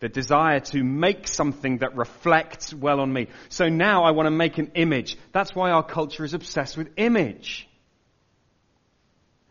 the 0.00 0.08
desire 0.08 0.58
to 0.58 0.82
make 0.82 1.28
something 1.28 1.78
that 1.78 1.96
reflects 1.96 2.74
well 2.74 2.98
on 2.98 3.12
me. 3.12 3.28
So 3.50 3.68
now 3.68 4.02
I 4.02 4.10
want 4.10 4.26
to 4.26 4.32
make 4.32 4.58
an 4.58 4.72
image. 4.74 5.16
That's 5.30 5.54
why 5.54 5.70
our 5.70 5.84
culture 5.84 6.24
is 6.24 6.34
obsessed 6.34 6.76
with 6.76 6.88
image. 6.96 7.68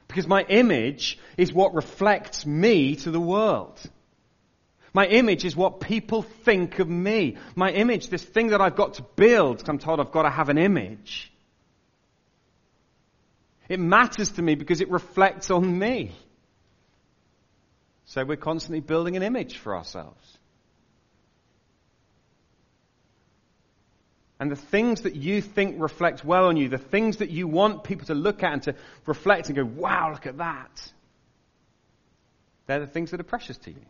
Because 0.10 0.28
my 0.28 0.42
image 0.42 1.18
is 1.38 1.54
what 1.54 1.74
reflects 1.74 2.46
me 2.46 2.98
to 2.98 3.12
the 3.12 3.20
world. 3.22 3.80
My 4.94 5.08
image 5.08 5.46
is 5.46 5.56
what 5.56 5.80
people 5.80 6.22
think 6.22 6.80
of 6.80 6.90
me. 6.90 7.38
My 7.56 7.72
image, 7.72 8.10
this 8.10 8.24
thing 8.24 8.48
that 8.48 8.60
I've 8.60 8.76
got 8.76 8.96
to 8.96 9.04
build, 9.16 9.68
I'm 9.70 9.80
told 9.80 10.00
I've 10.00 10.12
got 10.12 10.24
to 10.24 10.30
have 10.30 10.50
an 10.50 10.58
image. 10.58 11.32
It 13.70 13.80
matters 13.80 14.32
to 14.32 14.42
me 14.42 14.56
because 14.56 14.82
it 14.82 14.90
reflects 14.90 15.50
on 15.50 15.80
me. 15.80 16.12
So 18.04 18.26
we're 18.26 18.36
constantly 18.36 18.82
building 18.82 19.16
an 19.16 19.24
image 19.24 19.58
for 19.58 19.78
ourselves. 19.78 20.38
And 24.42 24.52
the 24.52 24.58
things 24.58 25.02
that 25.02 25.16
you 25.16 25.42
think 25.42 25.80
reflect 25.80 26.26
well 26.26 26.48
on 26.48 26.58
you, 26.58 26.68
the 26.68 26.78
things 26.78 27.18
that 27.18 27.30
you 27.30 27.48
want 27.48 27.86
people 27.86 28.08
to 28.08 28.16
look 28.16 28.44
at 28.44 28.52
and 28.52 28.64
to 28.64 28.76
reflect 29.06 29.48
and 29.48 29.56
go, 29.56 29.64
wow, 29.64 30.12
look 30.12 30.26
at 30.26 30.40
that. 30.40 30.92
They're 32.66 32.80
the 32.80 32.88
things 32.88 33.12
that 33.12 33.22
are 33.22 33.24
precious 33.24 33.58
to 33.60 33.72
you. 33.72 33.86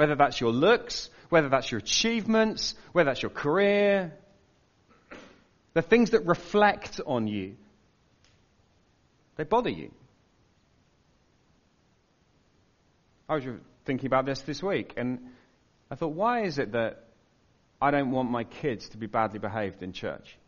Whether 0.00 0.14
that's 0.14 0.40
your 0.40 0.50
looks, 0.50 1.10
whether 1.28 1.50
that's 1.50 1.70
your 1.70 1.78
achievements, 1.78 2.74
whether 2.92 3.10
that's 3.10 3.20
your 3.20 3.28
career, 3.28 4.14
the 5.74 5.82
things 5.82 6.12
that 6.12 6.24
reflect 6.24 7.02
on 7.06 7.26
you, 7.26 7.56
they 9.36 9.44
bother 9.44 9.68
you. 9.68 9.90
I 13.28 13.34
was 13.34 13.44
thinking 13.84 14.06
about 14.06 14.24
this 14.24 14.40
this 14.40 14.62
week, 14.62 14.94
and 14.96 15.18
I 15.90 15.96
thought, 15.96 16.14
why 16.14 16.44
is 16.44 16.58
it 16.58 16.72
that 16.72 17.04
I 17.78 17.90
don't 17.90 18.10
want 18.10 18.30
my 18.30 18.44
kids 18.44 18.88
to 18.88 18.96
be 18.96 19.06
badly 19.06 19.38
behaved 19.38 19.82
in 19.82 19.92
church. 19.92 20.38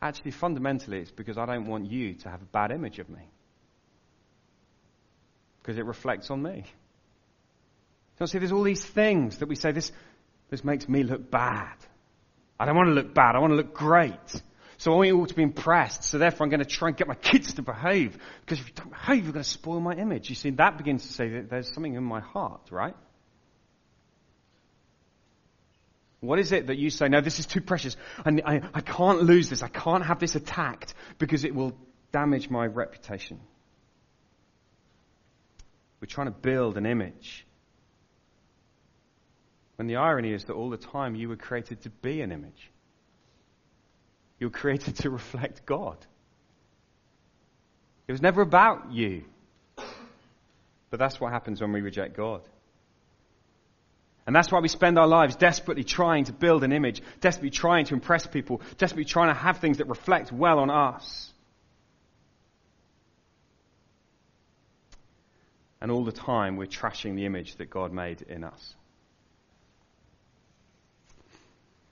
Actually, 0.00 0.30
fundamentally, 0.30 1.00
it's 1.00 1.10
because 1.10 1.36
I 1.36 1.44
don't 1.44 1.66
want 1.66 1.90
you 1.90 2.14
to 2.14 2.30
have 2.30 2.40
a 2.40 2.46
bad 2.46 2.70
image 2.70 2.98
of 2.98 3.10
me. 3.10 3.28
Because 5.68 5.78
it 5.78 5.84
reflects 5.84 6.30
on 6.30 6.42
me. 6.42 6.64
So 8.18 8.24
see, 8.24 8.38
there's 8.38 8.52
all 8.52 8.62
these 8.62 8.82
things 8.82 9.36
that 9.36 9.50
we 9.50 9.54
say, 9.54 9.70
this, 9.70 9.92
this 10.48 10.64
makes 10.64 10.88
me 10.88 11.02
look 11.02 11.30
bad. 11.30 11.74
I 12.58 12.64
don't 12.64 12.74
want 12.74 12.88
to 12.88 12.94
look 12.94 13.12
bad. 13.12 13.36
I 13.36 13.40
want 13.40 13.50
to 13.50 13.56
look 13.56 13.74
great. 13.74 14.42
So 14.78 14.94
I 14.94 14.96
want 14.96 15.08
you 15.08 15.18
all 15.18 15.26
to 15.26 15.34
be 15.34 15.42
impressed. 15.42 16.04
So 16.04 16.16
therefore 16.16 16.46
I'm 16.46 16.48
going 16.48 16.60
to 16.60 16.64
try 16.64 16.88
and 16.88 16.96
get 16.96 17.06
my 17.06 17.16
kids 17.16 17.52
to 17.52 17.62
behave. 17.62 18.16
Because 18.40 18.60
if 18.60 18.68
you 18.68 18.72
don't 18.76 18.88
behave, 18.88 19.24
you're 19.24 19.34
going 19.34 19.42
to 19.42 19.50
spoil 19.50 19.78
my 19.78 19.92
image. 19.92 20.30
You 20.30 20.36
see, 20.36 20.48
that 20.52 20.78
begins 20.78 21.06
to 21.06 21.12
say 21.12 21.28
that 21.32 21.50
there's 21.50 21.70
something 21.74 21.92
in 21.92 22.02
my 22.02 22.20
heart, 22.20 22.62
right? 22.70 22.96
What 26.20 26.38
is 26.38 26.50
it 26.52 26.68
that 26.68 26.78
you 26.78 26.88
say, 26.88 27.08
no, 27.08 27.20
this 27.20 27.40
is 27.40 27.44
too 27.44 27.60
precious. 27.60 27.94
I, 28.24 28.30
I, 28.42 28.62
I 28.72 28.80
can't 28.80 29.22
lose 29.22 29.50
this. 29.50 29.62
I 29.62 29.68
can't 29.68 30.06
have 30.06 30.18
this 30.18 30.34
attacked 30.34 30.94
because 31.18 31.44
it 31.44 31.54
will 31.54 31.76
damage 32.10 32.48
my 32.48 32.64
reputation. 32.64 33.40
We're 36.00 36.06
trying 36.06 36.28
to 36.28 36.32
build 36.32 36.76
an 36.76 36.86
image. 36.86 37.46
When 39.76 39.86
the 39.86 39.96
irony 39.96 40.32
is 40.32 40.44
that 40.44 40.54
all 40.54 40.70
the 40.70 40.76
time 40.76 41.14
you 41.14 41.28
were 41.28 41.36
created 41.36 41.82
to 41.82 41.90
be 41.90 42.20
an 42.20 42.32
image. 42.32 42.70
You 44.38 44.48
were 44.48 44.52
created 44.52 44.96
to 44.96 45.10
reflect 45.10 45.66
God. 45.66 45.96
It 48.06 48.12
was 48.12 48.22
never 48.22 48.42
about 48.42 48.92
you. 48.92 49.24
But 50.90 50.98
that's 50.98 51.20
what 51.20 51.32
happens 51.32 51.60
when 51.60 51.72
we 51.72 51.80
reject 51.80 52.16
God. 52.16 52.40
And 54.26 54.36
that's 54.36 54.52
why 54.52 54.60
we 54.60 54.68
spend 54.68 54.98
our 54.98 55.06
lives 55.06 55.36
desperately 55.36 55.84
trying 55.84 56.24
to 56.24 56.32
build 56.32 56.62
an 56.64 56.72
image, 56.72 57.02
desperately 57.20 57.50
trying 57.50 57.86
to 57.86 57.94
impress 57.94 58.26
people, 58.26 58.60
desperately 58.76 59.04
trying 59.04 59.28
to 59.28 59.40
have 59.40 59.58
things 59.58 59.78
that 59.78 59.88
reflect 59.88 60.32
well 60.32 60.58
on 60.58 60.70
us. 60.70 61.32
And 65.80 65.90
all 65.90 66.04
the 66.04 66.12
time 66.12 66.56
we're 66.56 66.66
trashing 66.66 67.14
the 67.14 67.26
image 67.26 67.56
that 67.56 67.70
God 67.70 67.92
made 67.92 68.22
in 68.22 68.44
us. 68.44 68.74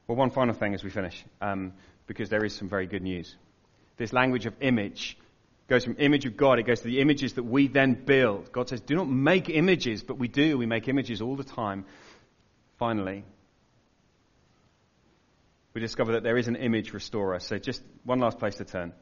Well, 0.06 0.16
one 0.16 0.30
final 0.30 0.54
thing 0.54 0.74
as 0.74 0.84
we 0.84 0.90
finish, 0.90 1.24
um, 1.40 1.72
because 2.06 2.28
there 2.28 2.44
is 2.44 2.54
some 2.54 2.68
very 2.68 2.86
good 2.86 3.02
news. 3.02 3.34
This 3.96 4.12
language 4.12 4.46
of 4.46 4.54
image 4.60 5.18
goes 5.68 5.84
from 5.84 5.96
image 5.98 6.26
of 6.26 6.36
God, 6.36 6.58
it 6.58 6.62
goes 6.62 6.80
to 6.80 6.86
the 6.86 7.00
images 7.00 7.34
that 7.34 7.42
we 7.42 7.66
then 7.66 7.94
build. 7.94 8.52
God 8.52 8.68
says, 8.68 8.80
do 8.80 8.94
not 8.94 9.08
make 9.08 9.48
images, 9.48 10.02
but 10.02 10.16
we 10.16 10.28
do. 10.28 10.58
We 10.58 10.66
make 10.66 10.86
images 10.88 11.20
all 11.20 11.34
the 11.34 11.44
time. 11.44 11.84
Finally, 12.78 13.24
we 15.74 15.80
discover 15.80 16.12
that 16.12 16.22
there 16.22 16.36
is 16.36 16.46
an 16.46 16.56
image 16.56 16.92
restorer. 16.92 17.40
So 17.40 17.58
just 17.58 17.82
one 18.04 18.20
last 18.20 18.38
place 18.38 18.54
to 18.56 18.64
turn. 18.64 18.92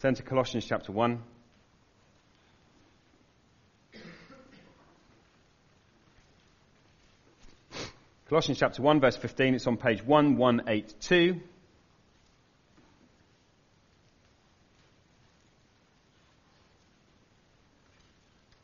Turn 0.00 0.14
to 0.14 0.22
Colossians 0.22 0.64
chapter 0.64 0.92
1. 0.92 1.22
Colossians 8.32 8.60
chapter 8.60 8.80
1 8.80 8.98
verse 8.98 9.14
15, 9.14 9.56
it's 9.56 9.66
on 9.66 9.76
page 9.76 10.02
1182. 10.02 11.38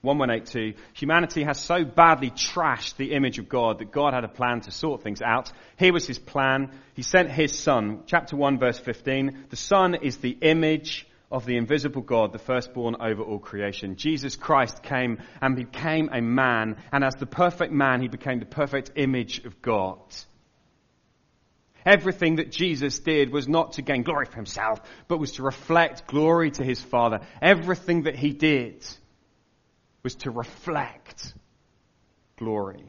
One 0.00 0.16
one 0.16 0.30
eight 0.30 0.46
two. 0.46 0.72
Humanity 0.94 1.42
has 1.42 1.60
so 1.60 1.84
badly 1.84 2.30
trashed 2.30 2.96
the 2.96 3.12
image 3.12 3.38
of 3.38 3.50
God 3.50 3.80
that 3.80 3.92
God 3.92 4.14
had 4.14 4.24
a 4.24 4.28
plan 4.28 4.62
to 4.62 4.70
sort 4.70 5.02
things 5.02 5.20
out. 5.20 5.52
Here 5.76 5.92
was 5.92 6.06
His 6.06 6.18
plan. 6.18 6.70
He 6.94 7.02
sent 7.02 7.30
His 7.30 7.54
Son. 7.58 8.04
Chapter 8.06 8.36
one 8.36 8.58
verse 8.58 8.78
fifteen. 8.78 9.44
The 9.50 9.56
Son 9.56 9.96
is 9.96 10.16
the 10.16 10.38
image 10.40 11.06
of 11.30 11.44
the 11.44 11.56
invisible 11.56 12.02
God, 12.02 12.32
the 12.32 12.38
firstborn 12.38 12.96
over 13.00 13.22
all 13.22 13.38
creation. 13.38 13.96
Jesus 13.96 14.36
Christ 14.36 14.82
came 14.82 15.18
and 15.42 15.56
became 15.56 16.08
a 16.12 16.22
man, 16.22 16.76
and 16.90 17.04
as 17.04 17.16
the 17.16 17.26
perfect 17.26 17.72
man, 17.72 18.00
he 18.00 18.08
became 18.08 18.38
the 18.38 18.46
perfect 18.46 18.92
image 18.96 19.44
of 19.44 19.60
God. 19.60 20.00
Everything 21.84 22.36
that 22.36 22.50
Jesus 22.50 22.98
did 22.98 23.30
was 23.32 23.48
not 23.48 23.74
to 23.74 23.82
gain 23.82 24.02
glory 24.02 24.26
for 24.26 24.36
himself, 24.36 24.80
but 25.06 25.18
was 25.18 25.32
to 25.32 25.42
reflect 25.42 26.06
glory 26.06 26.50
to 26.50 26.64
his 26.64 26.82
Father. 26.82 27.20
Everything 27.40 28.02
that 28.02 28.16
he 28.16 28.32
did 28.32 28.84
was 30.02 30.14
to 30.16 30.30
reflect 30.30 31.34
glory. 32.36 32.84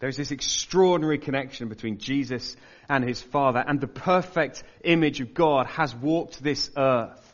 There's 0.00 0.16
this 0.16 0.30
extraordinary 0.30 1.18
connection 1.18 1.68
between 1.68 1.98
Jesus 1.98 2.56
and 2.88 3.02
his 3.04 3.20
Father, 3.20 3.62
and 3.66 3.80
the 3.80 3.88
perfect 3.88 4.62
image 4.84 5.20
of 5.20 5.34
God 5.34 5.66
has 5.66 5.94
walked 5.94 6.42
this 6.42 6.70
earth. 6.76 7.24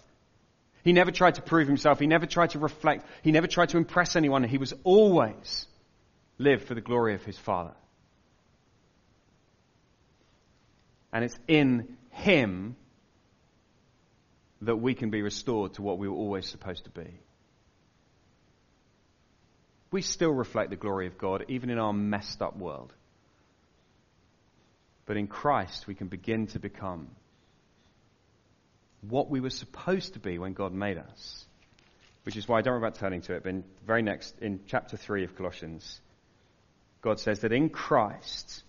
He 0.83 0.93
never 0.93 1.11
tried 1.11 1.37
to 1.37 1.43
prove 1.43 1.67
himself. 1.69 1.99
He 1.99 2.07
never 2.07 2.27
tried 2.27 2.51
to 2.51 2.59
reflect. 2.59 3.07
He 3.23 3.33
never 3.33 3.47
tried 3.47 3.71
to 3.71 3.77
impress 3.77 4.17
anyone. 4.17 4.45
He 4.45 4.59
was 4.59 4.75
always 4.83 5.67
lived 6.39 6.67
for 6.67 6.75
the 6.75 6.81
glory 6.81 7.15
of 7.15 7.25
his 7.25 7.39
Father. 7.39 7.75
And 11.13 11.25
it's 11.25 11.39
in 11.47 11.97
him 12.11 12.77
that 14.63 14.77
we 14.77 14.95
can 14.95 15.11
be 15.11 15.23
restored 15.23 15.75
to 15.75 15.83
what 15.83 15.99
we 15.99 16.09
were 16.09 16.17
always 16.17 16.47
supposed 16.47 16.85
to 16.85 16.91
be 16.91 17.21
we 19.95 20.03
still 20.03 20.33
reflect 20.33 20.71
the 20.71 20.77
glory 20.77 21.07
of 21.07 21.17
God, 21.19 21.45
even 21.47 21.71
in 21.71 21.79
our 21.79 21.93
messed 21.93 22.43
up 22.43 22.57
world. 22.57 22.93
But 25.07 25.17
in 25.17 25.29
Christ, 25.29 25.87
we 25.87 25.95
can 25.95 26.09
begin 26.09 26.49
to 26.49 26.59
become 26.59 27.07
what 29.03 29.31
we 29.31 29.39
were 29.39 29.51
supposed 29.51 30.15
to 30.15 30.19
be 30.19 30.37
when 30.37 30.53
God 30.53 30.73
made 30.73 30.99
us. 30.99 31.45
Which 32.25 32.37
is 32.37 32.49
why 32.49 32.59
I 32.59 32.63
don't 32.63 32.73
worry 32.73 32.83
about 32.83 32.99
turning 32.99 33.21
to 33.23 33.35
it, 33.35 33.45
but 33.45 33.51
in 33.51 33.65
very 33.87 34.03
next, 34.03 34.37
in 34.41 34.63
chapter 34.67 34.97
3 34.97 35.23
of 35.23 35.37
Colossians, 35.37 36.01
God 37.01 37.21
says 37.21 37.43
that 37.43 37.53
in 37.53 37.69
Christ, 37.69 38.65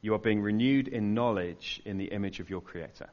you 0.00 0.14
are 0.14 0.18
being 0.18 0.40
renewed 0.40 0.88
in 0.88 1.12
knowledge 1.12 1.82
in 1.84 1.98
the 1.98 2.06
image 2.06 2.40
of 2.40 2.48
your 2.48 2.62
Creator. 2.62 3.10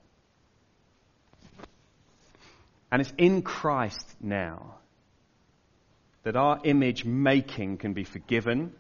And 2.90 3.02
it's 3.02 3.14
in 3.18 3.42
Christ 3.42 4.16
now 4.22 4.76
that 6.28 6.36
our 6.36 6.60
image 6.66 7.06
making 7.06 7.78
can 7.78 7.94
be 7.94 8.04
forgiven. 8.04 8.74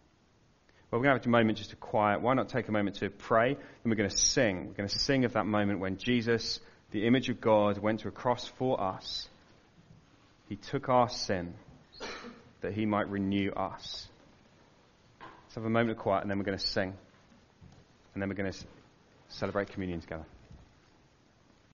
Well, 0.90 1.00
we're 1.00 1.06
going 1.06 1.16
to 1.18 1.22
have 1.22 1.28
a 1.28 1.30
moment 1.30 1.58
just 1.58 1.70
to 1.70 1.76
quiet. 1.78 2.22
Why 2.22 2.34
not 2.34 2.50
take 2.50 2.68
a 2.68 2.72
moment 2.72 2.98
to 2.98 3.10
pray? 3.10 3.52
And 3.52 3.60
we're 3.86 3.96
going 3.96 4.10
to 4.10 4.18
sing. 4.18 4.68
We're 4.68 4.74
going 4.74 4.90
to 4.90 5.00
sing 5.00 5.24
of 5.24 5.34
that 5.34 5.46
moment 5.46 5.80
when 5.80 5.98
Jesus, 5.98 6.60
the 6.92 7.06
image 7.06 7.30
of 7.30 7.40
God, 7.40 7.78
went 7.78 8.02
to 8.02 8.10
a 8.10 8.12
cross 8.12 8.52
for 8.58 8.82
us. 8.82 9.30
He 10.50 10.58
took 10.58 10.90
our 10.90 11.08
sin 11.08 11.54
that 12.62 12.74
he 12.74 12.86
might 12.86 13.10
renew 13.10 13.52
us. 13.52 14.08
Let's 15.22 15.56
have 15.56 15.66
a 15.66 15.70
moment 15.70 15.92
of 15.92 15.98
quiet 15.98 16.22
and 16.22 16.32
then 16.32 16.38
we're 16.38 16.46
going 16.46 16.58
to 16.58 16.66
sing. 16.66 16.94
And 18.14 18.22
then 18.22 18.30
we're 18.30 18.36
going 18.36 18.52
to 18.52 18.58
celebrate 19.30 19.70
communion 19.70 20.02
together. 20.02 20.26